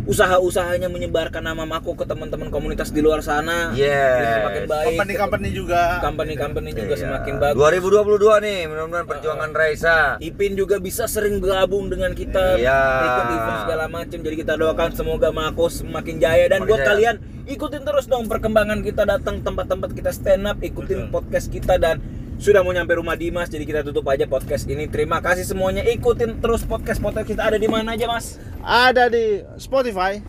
usaha-usahanya 0.09 0.89
menyebarkan 0.89 1.45
nama 1.45 1.63
Mako 1.63 1.93
ke 1.93 2.03
teman-teman 2.03 2.49
komunitas 2.49 2.89
di 2.89 2.99
luar 2.99 3.21
sana. 3.21 3.77
Yes. 3.77 4.41
Semakin 4.41 4.65
baik. 4.65 4.87
company-company 4.89 5.49
juga 5.53 5.81
Company-company 6.01 6.71
juga 6.73 6.87
Iya. 6.91 7.03
semakin 7.05 7.35
bagus. 7.37 7.59
2022 7.61 8.41
nih, 8.41 8.59
mudah-mudahan 8.67 9.07
perjuangan 9.07 9.51
Raisa. 9.53 10.17
Ipin 10.19 10.57
juga 10.57 10.81
bisa 10.81 11.05
sering 11.05 11.39
gabung 11.39 11.87
dengan 11.87 12.11
kita 12.11 12.57
Iya. 12.57 12.81
ikut 13.05 13.27
event 13.31 13.59
segala 13.63 13.85
macam 13.87 14.19
jadi 14.19 14.37
kita 14.39 14.55
doakan 14.57 14.91
semoga 14.91 15.29
Mako 15.29 15.69
semakin 15.69 16.17
jaya 16.17 16.45
dan 16.47 16.59
Semakin 16.59 16.67
buat 16.67 16.81
jaya. 16.81 16.89
kalian 16.89 17.17
ikutin 17.47 17.83
terus 17.83 18.05
dong 18.07 18.25
perkembangan 18.25 18.81
kita 18.81 19.05
datang 19.05 19.41
tempat-tempat 19.41 19.93
kita 19.93 20.11
stand 20.11 20.45
up 20.47 20.57
ikutin 20.59 21.05
Betul. 21.05 21.13
podcast 21.13 21.47
kita 21.49 21.77
dan 21.77 22.01
sudah 22.39 22.63
mau 22.63 22.71
nyampe 22.71 22.95
rumah 22.95 23.19
Dimas 23.19 23.51
jadi 23.51 23.67
kita 23.67 23.81
tutup 23.83 24.07
aja 24.09 24.25
podcast 24.31 24.65
ini. 24.71 24.87
Terima 24.87 25.19
kasih 25.19 25.45
semuanya. 25.45 25.83
Ikutin 25.85 26.39
terus 26.39 26.63
podcast 26.63 27.03
podcast 27.03 27.27
kita 27.27 27.51
ada 27.51 27.59
di 27.59 27.67
mana 27.67 27.99
aja 27.99 28.07
Mas? 28.07 28.39
Ada 28.63 29.11
di 29.11 29.43
Spotify. 29.59 30.23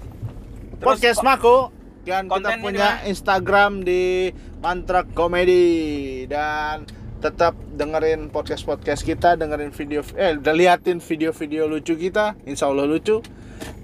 Podcast 0.81 1.21
Mako. 1.21 1.69
Dan 2.03 2.25
kita 2.25 2.57
punya 2.57 3.05
Instagram 3.05 3.85
di 3.85 4.33
Mantra 4.59 5.05
Comedy 5.05 6.25
dan 6.25 6.89
tetap 7.21 7.53
dengerin 7.75 8.31
podcast 8.31 8.63
podcast 8.63 9.03
kita 9.03 9.35
dengerin 9.35 9.75
video 9.75 10.01
eh 10.15 10.39
udah 10.39 10.55
liatin 10.55 10.97
video-video 10.97 11.69
lucu 11.69 11.93
kita. 11.93 12.33
Insya 12.49 12.67
Allah 12.67 12.89
lucu. 12.89 13.21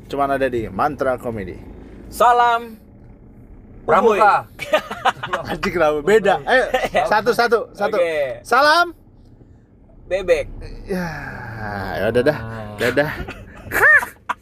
Cuman 0.09 0.33
ada 0.33 0.49
di 0.49 0.65
Mantra 0.67 1.21
Comedy 1.21 1.75
salam 2.15 2.84
Pramuka. 3.85 4.49
anjing 5.49 5.73
kenapa 5.73 6.01
beda 6.01 6.35
eh 6.43 6.65
satu 7.05 7.29
satu 7.31 7.69
satu 7.71 7.97
Oke. 7.97 8.41
salam 8.41 8.91
bebek 10.09 10.49
ya 10.89 11.05
Ah, 11.55 11.97
ya 11.97 12.05
udah 12.13 12.21
dah. 12.21 12.39
Dadah. 12.77 13.09